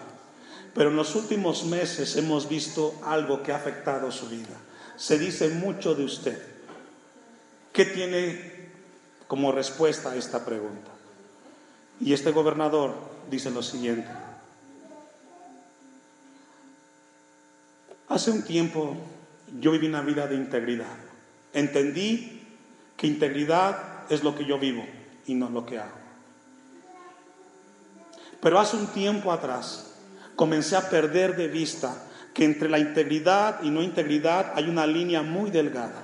Pero 0.76 0.92
en 0.92 0.96
los 0.96 1.16
últimos 1.16 1.66
meses 1.66 2.16
hemos 2.16 2.48
visto 2.48 2.94
algo 3.04 3.42
que 3.42 3.52
ha 3.52 3.58
afectado 3.58 4.12
su 4.12 4.30
vida. 4.30 4.56
Se 4.96 5.18
dice 5.18 5.50
mucho 5.50 5.96
de 5.96 6.04
usted. 6.04 6.42
¿Qué 7.72 7.86
tiene 7.86 8.70
como 9.28 9.52
respuesta 9.52 10.12
a 10.12 10.16
esta 10.16 10.46
pregunta? 10.46 10.92
Y 12.00 12.14
este 12.14 12.32
gobernador 12.32 12.94
dice 13.32 13.50
lo 13.50 13.64
siguiente. 13.64 14.10
Hace 18.14 18.30
un 18.30 18.44
tiempo 18.44 18.96
yo 19.60 19.72
viví 19.72 19.88
una 19.88 20.04
vida 20.04 20.28
de 20.28 20.36
integridad. 20.36 20.96
Entendí 21.52 22.44
que 22.96 23.08
integridad 23.08 24.06
es 24.08 24.24
lo 24.24 24.36
que 24.36 24.46
yo 24.46 24.60
vivo 24.60 24.86
y 25.26 25.34
no 25.34 25.50
lo 25.50 25.66
que 25.66 25.80
hago. 25.80 25.98
Pero 28.40 28.60
hace 28.60 28.78
un 28.78 28.86
tiempo 28.86 29.32
atrás 29.32 29.96
comencé 30.36 30.76
a 30.76 30.92
perder 30.92 31.36
de 31.36 31.48
vista 31.48 32.04
que 32.36 32.46
entre 32.46 32.70
la 32.70 32.78
integridad 32.78 33.64
y 33.64 33.72
no 33.72 33.82
integridad 33.82 34.52
hay 34.54 34.70
una 34.70 34.86
línea 34.86 35.24
muy 35.24 35.50
delgada. 35.50 36.04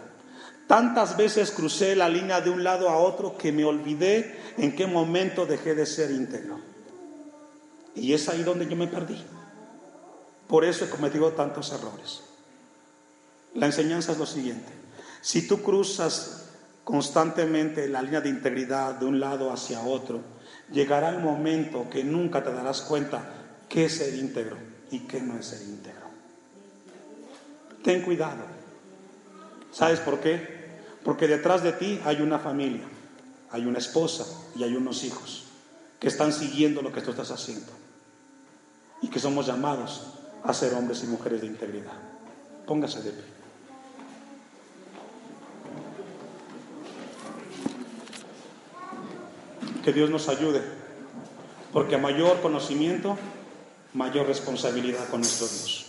Tantas 0.65 1.15
veces 1.15 1.51
crucé 1.51 1.95
la 1.95 2.09
línea 2.09 2.41
de 2.41 2.49
un 2.49 2.63
lado 2.63 2.89
a 2.89 2.97
otro 2.97 3.37
que 3.37 3.51
me 3.51 3.65
olvidé 3.65 4.35
en 4.57 4.75
qué 4.75 4.87
momento 4.87 5.45
dejé 5.45 5.75
de 5.75 5.85
ser 5.85 6.09
íntegro. 6.09 6.59
Y 7.93 8.13
es 8.13 8.27
ahí 8.29 8.41
donde 8.41 8.67
yo 8.67 8.75
me 8.75 8.87
perdí. 8.87 9.23
Por 10.49 10.65
eso 10.65 10.83
he 10.83 10.89
cometido 10.89 11.31
tantos 11.33 11.71
errores. 11.71 12.21
La 13.53 13.67
enseñanza 13.67 14.13
es 14.13 14.17
lo 14.17 14.25
siguiente. 14.25 14.73
Si 15.21 15.47
tú 15.47 15.61
cruzas 15.61 16.45
constantemente 16.83 17.87
la 17.87 18.01
línea 18.01 18.19
de 18.19 18.29
integridad 18.29 18.95
de 18.95 19.05
un 19.05 19.19
lado 19.19 19.53
hacia 19.53 19.81
otro, 19.81 20.21
llegará 20.71 21.09
el 21.09 21.19
momento 21.19 21.87
que 21.91 22.03
nunca 22.03 22.43
te 22.43 22.51
darás 22.51 22.81
cuenta 22.81 23.31
qué 23.69 23.85
es 23.85 23.97
ser 23.97 24.15
íntegro 24.15 24.57
y 24.89 25.01
qué 25.01 25.21
no 25.21 25.37
es 25.37 25.45
ser 25.45 25.61
íntegro. 25.61 26.07
Ten 27.83 28.01
cuidado. 28.01 28.43
¿Sabes 29.71 29.99
por 29.99 30.19
qué? 30.19 30.79
Porque 31.03 31.27
detrás 31.27 31.61
de 31.61 31.73
ti 31.73 32.01
hay 32.03 32.23
una 32.23 32.39
familia, 32.39 32.87
hay 33.51 33.67
una 33.67 33.77
esposa 33.77 34.25
y 34.55 34.63
hay 34.63 34.75
unos 34.75 35.03
hijos 35.03 35.43
que 35.99 36.07
están 36.07 36.33
siguiendo 36.33 36.81
lo 36.81 36.91
que 36.91 37.01
tú 37.01 37.11
estás 37.11 37.29
haciendo 37.29 37.71
y 39.03 39.09
que 39.09 39.19
somos 39.19 39.45
llamados 39.45 40.15
a 40.43 40.53
ser 40.53 40.73
hombres 40.73 41.03
y 41.03 41.07
mujeres 41.07 41.41
de 41.41 41.47
integridad. 41.47 41.93
Póngase 42.65 43.01
de 43.01 43.11
pie. 43.11 43.23
Que 49.83 49.93
Dios 49.93 50.09
nos 50.09 50.29
ayude, 50.29 50.61
porque 51.73 51.95
a 51.95 51.97
mayor 51.97 52.41
conocimiento, 52.41 53.17
mayor 53.93 54.27
responsabilidad 54.27 55.07
con 55.09 55.21
nuestro 55.21 55.47
Dios. 55.47 55.88